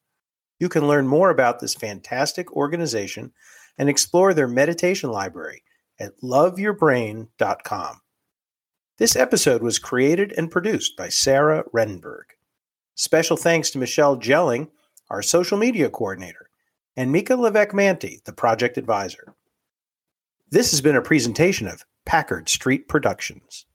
You 0.59 0.69
can 0.69 0.89
learn 0.89 1.07
more 1.07 1.31
about 1.31 1.61
this 1.61 1.77
fantastic 1.77 2.53
organization 2.55 3.33
and 3.79 3.89
explore 3.89 4.35
their 4.35 4.49
meditation 4.49 5.13
library 5.13 5.63
at 6.01 6.21
loveyourbrain.com. 6.25 8.01
This 8.99 9.15
episode 9.15 9.63
was 9.63 9.79
created 9.79 10.35
and 10.37 10.51
produced 10.51 10.97
by 10.97 11.09
Sarah 11.09 11.63
Renberg. 11.73 12.25
Special 12.97 13.37
thanks 13.37 13.71
to 13.71 13.79
Michelle 13.79 14.17
Jelling, 14.17 14.71
our 15.09 15.23
social 15.23 15.57
media 15.57 15.89
coordinator, 15.89 16.51
and 16.97 17.13
Mika 17.13 17.37
Levesque 17.37 17.73
Manti, 17.73 18.21
the 18.25 18.33
project 18.33 18.77
advisor. 18.77 19.37
This 20.51 20.73
has 20.73 20.81
been 20.81 20.97
a 20.97 21.01
presentation 21.01 21.69
of 21.69 21.85
Packard 22.07 22.49
Street 22.49 22.89
Productions. 22.89 23.67